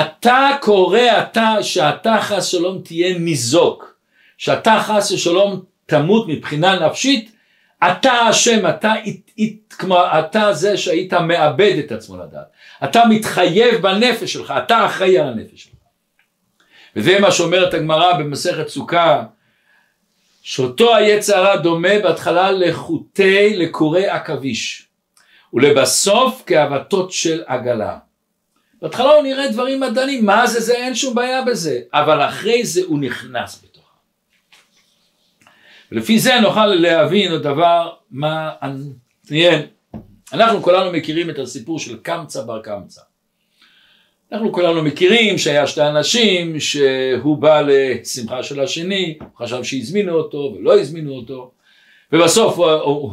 אתה 0.00 0.50
קורא 0.60 1.00
אתה 1.22 1.62
שאתה 1.62 2.16
חס 2.20 2.46
שלום 2.46 2.80
תהיה 2.84 3.18
ניזוק, 3.18 3.98
שאתה 4.38 4.82
חס 4.82 5.12
ושלום 5.12 5.62
תמות 5.86 6.28
מבחינה 6.28 6.86
נפשית, 6.86 7.32
אתה 7.88 8.30
אשם, 8.30 8.68
אתה, 8.68 8.92
כמו, 9.68 9.98
אתה 10.18 10.52
זה 10.52 10.76
שהיית 10.76 11.12
מאבד 11.12 11.74
את 11.78 11.92
עצמו 11.92 12.16
לדעת. 12.16 12.46
אתה 12.84 13.02
מתחייב 13.08 13.74
בנפש 13.82 14.32
שלך, 14.32 14.54
אתה 14.64 14.86
אחראי 14.86 15.18
על 15.18 15.28
הנפש 15.28 15.62
שלך. 15.62 15.72
וזה 16.96 17.20
מה 17.20 17.30
שאומרת 17.30 17.74
הגמרא 17.74 18.12
במסכת 18.12 18.68
סוכה, 18.68 19.22
שאותו 20.44 20.96
היצר 20.96 21.36
הרע 21.36 21.56
דומה 21.56 21.98
בהתחלה 22.02 22.52
לחוטי 22.52 23.56
לקורי 23.56 24.06
עכביש, 24.06 24.88
ולבסוף 25.52 26.42
כאבתות 26.46 27.12
של 27.12 27.42
עגלה. 27.46 27.98
בהתחלה 28.82 29.12
הוא 29.14 29.22
נראה 29.22 29.48
דברים 29.48 29.80
מדענים, 29.80 30.26
מה 30.26 30.46
זה 30.46 30.60
זה, 30.60 30.74
אין 30.74 30.94
שום 30.94 31.14
בעיה 31.14 31.42
בזה, 31.42 31.80
אבל 31.92 32.28
אחרי 32.28 32.64
זה 32.64 32.80
הוא 32.86 32.98
נכנס 32.98 33.64
בתוכה. 33.64 33.86
ולפי 35.92 36.18
זה 36.18 36.40
נוכל 36.40 36.66
להבין 36.66 37.32
עוד 37.32 37.42
דבר 37.42 37.92
מעניין. 38.10 39.66
אנחנו 40.32 40.62
כולנו 40.62 40.92
מכירים 40.92 41.30
את 41.30 41.38
הסיפור 41.38 41.78
של 41.78 41.96
קמצא 41.96 42.42
בר 42.42 42.62
קמצא. 42.62 43.00
אנחנו 44.34 44.52
כולנו 44.52 44.82
מכירים 44.82 45.38
שהיה 45.38 45.66
שתי 45.66 45.82
אנשים 45.82 46.60
שהוא 46.60 47.36
בא 47.36 47.62
לשמחה 47.66 48.42
של 48.42 48.60
השני, 48.60 49.18
הוא 49.20 49.46
חשב 49.46 49.64
שהזמינו 49.64 50.12
אותו 50.12 50.54
ולא 50.58 50.80
הזמינו 50.80 51.12
אותו 51.12 51.50
ובסוף 52.12 52.58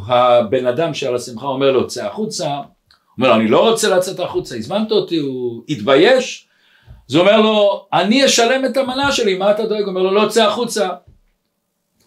הבן 0.08 0.66
אדם 0.66 0.94
שעל 0.94 1.16
השמחה 1.16 1.46
אומר 1.46 1.72
לו 1.72 1.88
צא 1.88 2.06
החוצה, 2.06 2.48
הוא 2.48 2.64
אומר 3.18 3.30
לו, 3.30 3.36
אני 3.36 3.48
לא 3.48 3.70
רוצה 3.70 3.90
לצאת 3.90 4.20
החוצה, 4.20 4.56
הזמנת 4.56 4.92
אותי, 4.92 5.18
הוא 5.18 5.64
התבייש, 5.70 6.48
אז 7.10 7.16
הוא 7.16 7.22
אומר 7.22 7.42
לו, 7.42 7.86
אני 7.94 8.26
אשלם 8.26 8.66
את 8.66 8.78
המנה 8.78 9.12
שלי, 9.12 9.38
מה 9.38 9.52
אתה 9.52 9.66
דואג? 9.66 9.82
הוא 9.82 9.90
אומר 9.90 10.02
לו, 10.02 10.12
לא 10.12 10.30
צא 10.30 10.44
החוצה. 10.44 10.90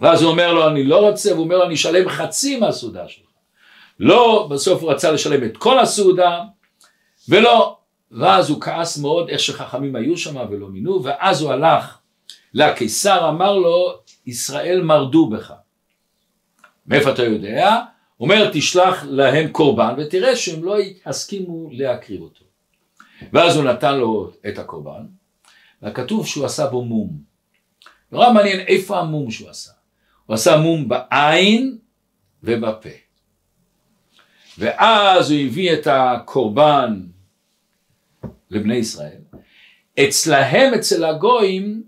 ואז 0.01 0.23
הוא 0.23 0.31
אומר 0.31 0.53
לו, 0.53 0.69
אני 0.69 0.85
לא 0.85 1.09
רוצה, 1.09 1.33
והוא 1.33 1.45
אומר 1.45 1.59
לו, 1.59 1.65
אני 1.65 1.75
אשלם 1.75 2.09
חצי 2.09 2.57
מהסעודה 2.57 3.09
שלך. 3.09 3.27
לא, 4.01 4.49
בסוף 4.51 4.83
הוא 4.83 4.91
רצה 4.91 5.11
לשלם 5.13 5.45
את 5.45 5.57
כל 5.57 5.79
הסעודה, 5.79 6.41
ולא, 7.29 7.77
ואז 8.11 8.51
הוא 8.51 8.61
כעס 8.61 8.99
מאוד 8.99 9.29
איך 9.29 9.41
שחכמים 9.41 9.97
היו 9.97 10.17
שם 10.17 10.37
ולא 10.51 10.69
מינו, 10.69 11.05
ואז 11.05 11.43
הוא 11.43 11.53
הלך 11.53 11.99
לקיסר, 12.55 13.29
אמר 13.29 13.59
לו, 13.59 13.99
ישראל 14.27 14.83
מרדו 14.83 15.29
בך. 15.29 15.53
מאיפה 16.87 17.13
אתה 17.13 17.23
יודע? 17.23 17.81
אומר, 18.21 18.51
תשלח 18.53 19.05
להם 19.09 19.49
קורבן 19.49 19.95
ותראה 19.99 20.37
שהם 20.37 20.65
לא 20.65 20.77
יסכימו 21.07 21.69
להקריב 21.73 22.21
אותו. 22.21 22.45
ואז 23.33 23.57
הוא 23.57 23.65
נתן 23.65 23.99
לו 23.99 24.31
את 24.49 24.59
הקורבן, 24.59 25.07
וכתוב 25.83 26.27
שהוא 26.27 26.45
עשה 26.45 26.67
בו 26.67 26.85
מום. 26.85 27.19
נורא 28.13 28.33
מעניין 28.33 28.61
איפה 28.61 29.01
המום 29.01 29.31
שהוא 29.31 29.51
עשה. 29.51 29.73
הוא 30.27 30.35
עשה 30.35 30.57
מום 30.57 30.89
בעין 30.89 31.79
ובפה. 32.43 32.89
ואז 34.59 35.31
הוא 35.31 35.41
הביא 35.41 35.73
את 35.73 35.87
הקורבן 35.87 37.01
לבני 38.51 38.75
ישראל. 38.75 39.19
אצלהם, 40.01 40.75
אצל 40.75 41.05
הגויים, 41.05 41.83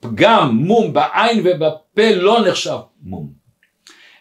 פגם 0.00 0.56
מום 0.56 0.92
בעין 0.92 1.40
ובפה 1.44 2.14
לא 2.14 2.48
נחשב 2.48 2.78
מום. 3.02 3.32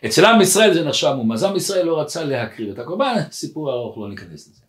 אצל 0.06 0.26
עם 0.26 0.42
ישראל 0.42 0.74
זה 0.74 0.84
נחשב 0.84 1.14
מום, 1.16 1.32
אז 1.32 1.44
עם 1.44 1.56
ישראל 1.56 1.86
לא 1.86 2.02
רצה 2.02 2.24
להקריב 2.24 2.70
את 2.70 2.80
הקורבן, 2.80 3.16
סיפור 3.32 3.72
ארוך, 3.72 3.98
לא 3.98 4.10
ניכנס 4.10 4.48
לזה. 4.48 4.62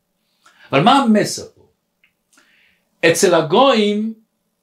אבל 0.72 0.82
מה 0.82 0.92
המסר 0.92 1.42
פה? 1.54 1.66
אצל 3.10 3.34
הגויים 3.34 4.14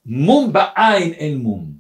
מום 0.06 0.54
בעין 0.54 1.14
אין 1.14 1.38
מום. 1.38 1.74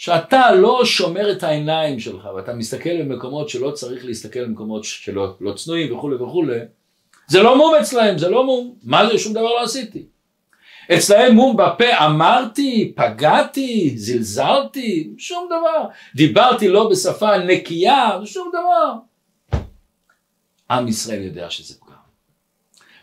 שאתה 0.00 0.54
לא 0.54 0.84
שומר 0.84 1.32
את 1.32 1.42
העיניים 1.42 2.00
שלך 2.00 2.28
ואתה 2.36 2.54
מסתכל 2.54 3.02
במקומות 3.02 3.48
שלא 3.48 3.70
צריך 3.70 4.04
להסתכל 4.04 4.44
במקומות 4.44 4.84
שלא 4.84 5.36
לא 5.40 5.52
צנועים 5.52 5.96
וכולי 5.96 6.16
וכולי, 6.16 6.58
זה 7.30 7.42
לא 7.42 7.56
מום 7.56 7.74
אצלהם, 7.74 8.18
זה 8.18 8.28
לא 8.28 8.44
מום. 8.44 8.74
מה 8.82 9.06
זה? 9.06 9.18
שום 9.18 9.32
דבר 9.32 9.42
לא 9.42 9.62
עשיתי. 9.62 10.06
אצלהם 10.94 11.34
מום 11.34 11.56
בפה, 11.56 12.06
אמרתי, 12.06 12.92
פגעתי, 12.96 13.94
זלזלתי, 13.96 15.10
שום 15.18 15.46
דבר. 15.46 15.88
דיברתי 16.14 16.68
לא 16.68 16.90
בשפה 16.90 17.38
נקייה, 17.38 18.10
שום 18.24 18.48
דבר. 18.48 18.94
עם 20.70 20.88
ישראל 20.88 21.22
יודע 21.22 21.50
שזה 21.50 21.74
פגם. 21.80 21.94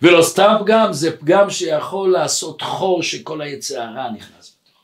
ולא 0.01 0.21
סתם 0.21 0.55
פגם, 0.59 0.93
זה 0.93 1.17
פגם 1.17 1.49
שיכול 1.49 2.11
לעשות 2.11 2.61
חור 2.61 3.03
שכל 3.03 3.41
היצע 3.41 3.83
הרע 3.83 4.11
נכנס 4.11 4.57
בתוך. 4.61 4.83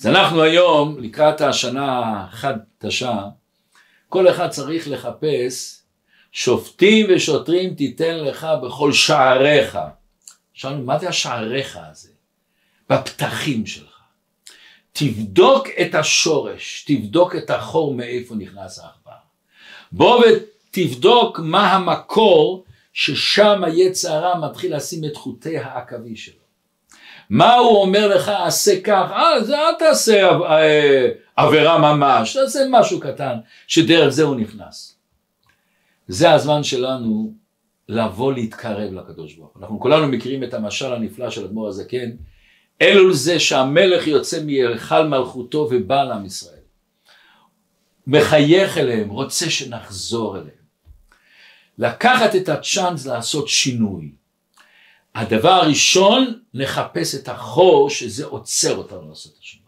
אז 0.00 0.06
אנחנו 0.06 0.42
היום, 0.42 0.98
לקראת 1.00 1.40
השנה 1.40 2.26
חדשה, 2.30 3.18
כל 4.08 4.30
אחד 4.30 4.48
צריך 4.48 4.88
לחפש 4.88 5.85
שופטים 6.36 7.06
ושוטרים 7.08 7.74
תיתן 7.74 8.18
לך 8.18 8.46
בכל 8.62 8.92
שעריך. 8.92 9.78
שאלנו, 10.54 10.84
מה 10.84 10.98
זה 10.98 11.08
השעריך 11.08 11.78
הזה? 11.90 12.08
בפתחים 12.90 13.66
שלך. 13.66 14.00
תבדוק 14.92 15.68
את 15.80 15.94
השורש, 15.94 16.84
תבדוק 16.86 17.36
את 17.36 17.50
החור 17.50 17.94
מאיפה 17.94 18.34
נכנס 18.34 18.78
העכבר. 18.78 19.12
בוא 19.92 20.24
ותבדוק 20.24 21.38
מה 21.38 21.72
המקור 21.72 22.64
ששם 22.92 23.64
היצע 23.64 24.14
הרע 24.14 24.48
מתחיל 24.48 24.76
לשים 24.76 25.04
את 25.04 25.16
חוטי 25.16 25.58
העכבי 25.58 26.16
שלו. 26.16 26.46
מה 27.30 27.54
הוא 27.54 27.82
אומר 27.82 28.16
לך, 28.16 28.28
עשה 28.28 28.80
כך, 28.80 29.10
אה, 29.10 29.44
זה 29.44 29.58
אל 29.58 29.74
תעשה 29.78 30.30
אה, 30.30 31.08
עבירה 31.36 31.78
ממש, 31.78 32.36
תעשה 32.36 32.60
משהו 32.70 33.00
קטן, 33.00 33.36
שדרך 33.66 34.08
זה 34.08 34.22
הוא 34.22 34.36
נכנס. 34.36 34.95
זה 36.08 36.32
הזמן 36.32 36.64
שלנו 36.64 37.34
לבוא 37.88 38.32
להתקרב 38.32 38.92
לקדוש 38.92 39.34
ברוך 39.34 39.52
הוא. 39.54 39.62
אנחנו 39.62 39.80
כולנו 39.80 40.08
מכירים 40.08 40.44
את 40.44 40.54
המשל 40.54 40.92
הנפלא 40.92 41.30
של 41.30 41.44
אדמו"ר 41.44 41.68
הזקן, 41.68 42.10
אלו 42.82 43.14
זה 43.14 43.40
שהמלך 43.40 44.06
יוצא 44.06 44.44
מהיכל 44.44 45.06
מלכותו 45.08 45.68
ובא 45.70 46.04
לעם 46.04 46.24
ישראל. 46.24 46.56
מחייך 48.06 48.78
אליהם, 48.78 49.08
רוצה 49.08 49.50
שנחזור 49.50 50.36
אליהם. 50.36 50.66
לקחת 51.78 52.36
את 52.36 52.48
הצ'אנס 52.48 53.06
לעשות 53.06 53.48
שינוי. 53.48 54.12
הדבר 55.14 55.52
הראשון, 55.52 56.40
לחפש 56.54 57.14
את 57.14 57.28
החור 57.28 57.90
שזה 57.90 58.24
עוצר 58.24 58.76
אותנו 58.76 59.08
לעשות 59.08 59.32
את 59.32 59.38
השינוי. 59.38 59.66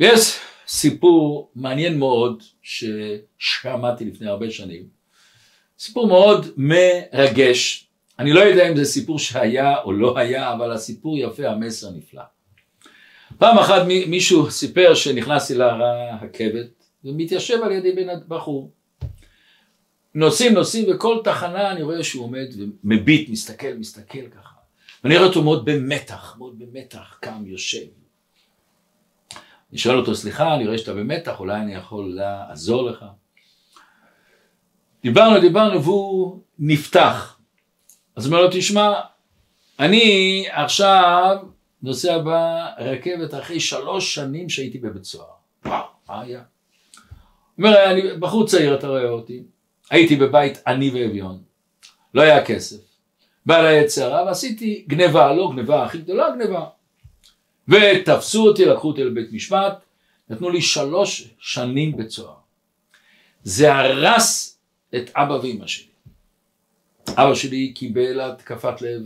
ויש 0.00 0.38
סיפור 0.70 1.50
מעניין 1.54 1.98
מאוד 1.98 2.42
ששמעתי 2.62 4.04
לפני 4.04 4.28
הרבה 4.28 4.50
שנים, 4.50 4.82
סיפור 5.78 6.06
מאוד 6.06 6.46
מרגש, 6.56 7.86
אני 8.18 8.32
לא 8.32 8.40
יודע 8.40 8.68
אם 8.68 8.76
זה 8.76 8.84
סיפור 8.84 9.18
שהיה 9.18 9.80
או 9.82 9.92
לא 9.92 10.18
היה, 10.18 10.52
אבל 10.52 10.72
הסיפור 10.72 11.18
יפה, 11.18 11.48
המסר 11.48 11.90
נפלא. 11.90 12.22
פעם 13.38 13.58
אחת 13.58 13.82
מישהו 13.86 14.50
סיפר 14.50 14.94
שנכנסתי 14.94 15.54
לרכבת 15.54 16.84
ומתיישב 17.04 17.58
על 17.62 17.72
ידי 17.72 17.92
בן 17.92 18.06
בחור. 18.28 18.70
נוסעים 20.14 20.54
נוסעים 20.54 20.86
וכל 20.90 21.18
תחנה 21.24 21.70
אני 21.70 21.82
רואה 21.82 22.04
שהוא 22.04 22.24
עומד 22.24 22.46
ומביט, 22.84 23.28
מסתכל, 23.28 23.74
מסתכל 23.78 24.28
ככה. 24.28 24.54
ואני 25.04 25.16
רואה 25.16 25.28
אותו 25.28 25.42
מאוד 25.42 25.64
במתח, 25.64 26.36
מאוד 26.38 26.58
במתח, 26.58 27.18
קם, 27.20 27.42
יושב. 27.46 27.99
אני 29.70 29.78
שואל 29.78 29.98
אותו, 29.98 30.14
סליחה, 30.14 30.54
אני 30.54 30.66
רואה 30.66 30.78
שאתה 30.78 30.94
במתח, 30.94 31.40
אולי 31.40 31.60
אני 31.60 31.74
יכול 31.74 32.14
לעזור 32.14 32.90
לך. 32.90 33.04
דיברנו, 35.02 35.40
דיברנו, 35.40 35.84
והוא 35.84 36.40
נפתח. 36.58 37.38
אז 38.16 38.26
הוא 38.26 38.32
אומר 38.32 38.44
לו, 38.44 38.50
תשמע, 38.52 39.00
אני 39.78 40.44
עכשיו 40.50 41.36
נוסע 41.82 42.18
ברכבת 42.18 43.34
אחרי 43.34 43.60
שלוש 43.60 44.14
שנים 44.14 44.48
שהייתי 44.48 44.78
בבית 44.78 45.04
סוהר. 45.04 45.26
וואו, 45.64 45.84
מה 46.08 46.20
היה? 46.20 46.38
הוא 46.38 47.66
אומר, 47.66 47.90
אני 47.90 48.02
בחור 48.18 48.46
צעיר, 48.46 48.74
אתה 48.74 48.88
רואה 48.88 49.08
אותי, 49.08 49.42
הייתי 49.90 50.16
בבית 50.16 50.58
עני 50.66 50.90
ואביון, 50.90 51.42
לא 52.14 52.22
היה 52.22 52.44
כסף, 52.44 52.80
בא 53.46 53.70
ליצרה 53.70 54.24
ועשיתי 54.24 54.84
גניבה, 54.88 55.32
לא 55.32 55.50
גניבה 55.52 55.84
הכי 55.84 55.98
גדולה, 55.98 56.30
גניבה. 56.30 56.66
ותפסו 57.68 58.48
אותי, 58.48 58.64
לקחו 58.64 58.88
אותי 58.88 59.04
לבית 59.04 59.32
משפט, 59.32 59.84
נתנו 60.30 60.50
לי 60.50 60.62
שלוש 60.62 61.34
שנים 61.38 61.96
בית 61.96 62.10
סוהר. 62.10 62.34
זה 63.42 63.74
הרס 63.74 64.58
את 64.94 65.10
אבא 65.14 65.32
ואמא 65.32 65.66
שלי. 65.66 65.90
אבא 67.10 67.34
שלי 67.34 67.72
קיבל 67.72 68.20
התקפת 68.20 68.82
לב 68.82 69.02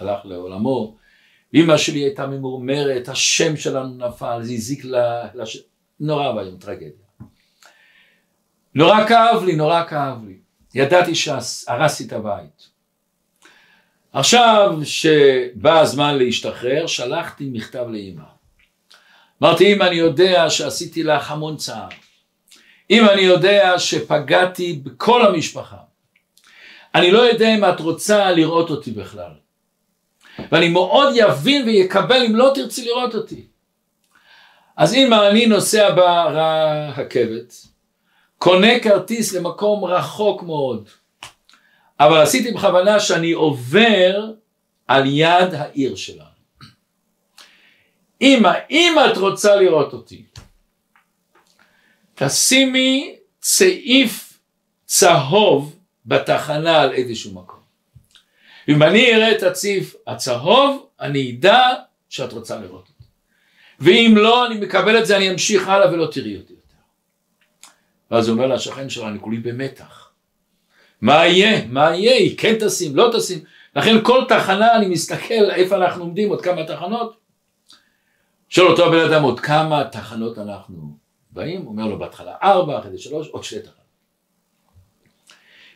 והלך 0.00 0.20
לעולמו, 0.24 0.96
ואמא 1.54 1.76
שלי 1.76 1.98
הייתה 1.98 2.26
ממורמרת, 2.26 3.08
השם 3.08 3.56
שלנו 3.56 4.08
נפל, 4.08 4.42
זה 4.42 4.52
הזיק 4.52 4.84
לה, 4.84 5.28
לש... 5.34 5.62
נורא 6.00 6.34
ואיום, 6.34 6.56
טרגדיה. 6.56 6.90
נורא 8.74 9.08
כאב 9.08 9.44
לי, 9.44 9.56
נורא 9.56 9.84
כאב 9.88 10.24
לי. 10.24 10.38
ידעתי 10.74 11.14
שהרסתי 11.14 12.04
את 12.04 12.12
הבית. 12.12 12.77
עכשיו 14.12 14.78
שבא 14.84 15.80
הזמן 15.80 16.18
להשתחרר, 16.18 16.86
שלחתי 16.86 17.48
מכתב 17.52 17.86
לאמא. 17.88 18.24
אמרתי, 19.42 19.72
אמא, 19.72 19.84
אני 19.84 19.96
יודע 19.96 20.50
שעשיתי 20.50 21.02
לך 21.02 21.30
המון 21.30 21.56
צער. 21.56 21.88
אם 22.90 23.04
אני 23.08 23.20
יודע 23.20 23.78
שפגעתי 23.78 24.80
בכל 24.82 25.26
המשפחה, 25.26 25.76
אני 26.94 27.10
לא 27.10 27.18
יודע 27.18 27.54
אם 27.54 27.64
את 27.64 27.80
רוצה 27.80 28.30
לראות 28.30 28.70
אותי 28.70 28.90
בכלל. 28.90 29.30
ואני 30.52 30.68
מאוד 30.68 31.12
יבין 31.16 31.66
ויקבל 31.66 32.22
אם 32.26 32.36
לא 32.36 32.50
תרצי 32.54 32.84
לראות 32.84 33.14
אותי. 33.14 33.46
אז 34.76 34.94
אם 34.94 35.14
אני 35.14 35.46
נוסע 35.46 35.94
ברכבת, 35.94 37.54
קונה 38.38 38.80
כרטיס 38.80 39.32
למקום 39.32 39.84
רחוק 39.84 40.42
מאוד, 40.42 40.88
אבל 42.00 42.20
עשיתי 42.20 42.50
בכוונה 42.50 43.00
שאני 43.00 43.32
עובר 43.32 44.30
על 44.88 45.02
יד 45.06 45.54
העיר 45.54 45.96
שלנו. 45.96 46.28
אמא, 48.20 48.52
אם 48.70 48.94
את 49.10 49.16
רוצה 49.16 49.56
לראות 49.56 49.92
אותי, 49.92 50.24
תשימי 52.14 53.16
צעיף 53.40 54.38
צהוב 54.84 55.76
בתחנה 56.06 56.80
על 56.80 56.92
איזשהו 56.92 57.34
מקום. 57.34 57.58
אם 58.68 58.82
אני 58.82 59.14
אראה 59.14 59.32
את 59.32 59.42
הצעיף 59.42 59.94
הצהוב, 60.06 60.86
אני 61.00 61.30
אדע 61.30 61.60
שאת 62.08 62.32
רוצה 62.32 62.58
לראות 62.58 62.88
אותי. 62.88 63.04
ואם 63.80 64.14
לא, 64.16 64.46
אני 64.46 64.54
מקבל 64.60 64.98
את 64.98 65.06
זה, 65.06 65.16
אני 65.16 65.30
אמשיך 65.30 65.68
הלאה 65.68 65.92
ולא 65.92 66.06
תראי 66.12 66.36
אותי 66.36 66.52
יותר. 66.52 66.64
ואז 68.10 68.28
הוא 68.28 68.36
אומר 68.36 68.54
לשכן 68.54 68.90
שלו, 68.90 69.08
אני 69.08 69.18
כולי 69.20 69.36
במתח. 69.36 69.97
מה 71.00 71.26
יהיה? 71.26 71.66
מה 71.66 71.94
יהיה? 71.94 72.14
היא 72.14 72.38
כן 72.38 72.54
תשים, 72.60 72.96
לא 72.96 73.10
תשים. 73.16 73.44
לכן 73.76 74.04
כל 74.04 74.24
תחנה 74.28 74.76
אני 74.76 74.86
מסתכל 74.88 75.50
איפה 75.50 75.76
אנחנו 75.76 76.04
עומדים, 76.04 76.28
עוד 76.28 76.42
כמה 76.42 76.64
תחנות. 76.64 77.16
שואל 78.48 78.66
אותו 78.66 78.86
הבן 78.86 79.12
אדם 79.12 79.22
עוד 79.22 79.40
כמה 79.40 79.84
תחנות 79.84 80.38
אנחנו 80.38 80.96
באים, 81.30 81.66
אומר 81.66 81.86
לו 81.86 81.98
בהתחלה 81.98 82.34
ארבע, 82.42 82.78
אחרי 82.78 82.90
זה 82.90 82.98
שלוש, 82.98 83.28
עוד 83.28 83.44
שתי 83.44 83.60
תחנות. 83.60 83.78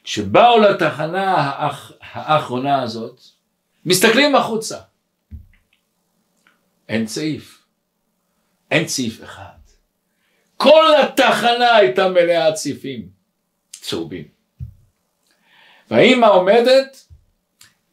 כשבאו 0.05 0.59
לתחנה 0.59 1.35
האח, 1.35 1.93
האחרונה 2.01 2.83
הזאת, 2.83 3.20
מסתכלים 3.85 4.35
החוצה. 4.35 4.79
אין 6.89 7.07
סעיף. 7.07 7.64
אין 8.70 8.89
סעיף 8.89 9.23
אחד. 9.23 9.62
כל 10.57 10.85
התחנה 11.03 11.75
הייתה 11.77 12.09
מלאה 12.09 12.53
צעיפים 12.53 13.09
צהובים. 13.70 14.41
והאימא 15.93 16.26
עומדת 16.26 17.07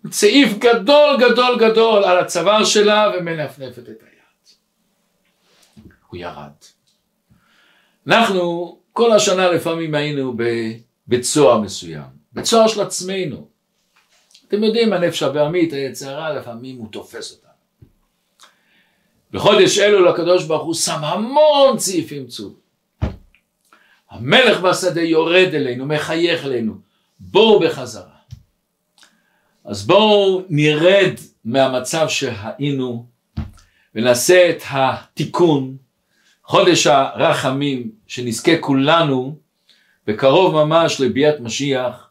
צעיף 0.09 0.57
גדול 0.57 1.17
גדול 1.19 1.57
גדול 1.59 2.03
על 2.03 2.19
הצוואר 2.19 2.65
שלה 2.65 3.11
ומנפנפת 3.17 3.79
את 3.79 3.87
היד. 3.87 4.55
הוא 6.07 6.19
ירד. 6.19 6.51
אנחנו 8.07 8.77
כל 8.93 9.11
השנה 9.11 9.51
לפעמים 9.51 9.95
היינו 9.95 10.33
בבית 10.37 11.23
סוהר 11.23 11.59
מסוים, 11.59 12.09
בית 12.31 12.45
סוהר 12.45 12.67
של 12.67 12.81
עצמנו. 12.81 13.47
אתם 14.47 14.63
יודעים, 14.63 14.93
הנפש 14.93 15.23
הבעמית, 15.23 15.73
היצרה, 15.73 16.33
לפעמים 16.33 16.77
הוא 16.77 16.91
תופס 16.91 17.31
אותנו. 17.31 17.49
בחודש 19.31 19.79
אלול 19.79 20.07
הקדוש 20.07 20.43
ברוך 20.45 20.63
הוא 20.63 20.73
שם 20.73 21.03
המון 21.03 21.77
צעיפים 21.77 22.27
צהובים. 22.27 22.59
המלך 24.09 24.59
בשדה 24.59 25.01
יורד 25.01 25.49
אלינו, 25.53 25.85
מחייך 25.85 26.45
אלינו, 26.45 26.88
בואו 27.19 27.59
בחזרה. 27.59 28.19
אז 29.65 29.87
בואו 29.87 30.41
נרד 30.49 31.13
מהמצב 31.45 32.09
שהיינו 32.09 33.05
ונעשה 33.95 34.49
את 34.49 34.63
התיקון, 34.69 35.77
חודש 36.43 36.87
הרחמים, 36.87 37.91
שנזכה 38.07 38.51
כולנו 38.59 39.37
בקרוב 40.07 40.53
ממש 40.63 41.01
לביאת 41.01 41.39
משיח, 41.39 42.09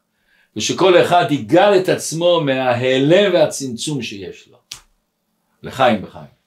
ושכל 0.56 1.02
אחד 1.02 1.24
יגאל 1.30 1.78
את 1.78 1.88
עצמו 1.88 2.40
מההיעלם 2.40 3.34
והצמצום 3.34 4.02
שיש 4.02 4.48
לו. 4.48 4.58
לחיים 5.62 6.02
בחיים. 6.02 6.37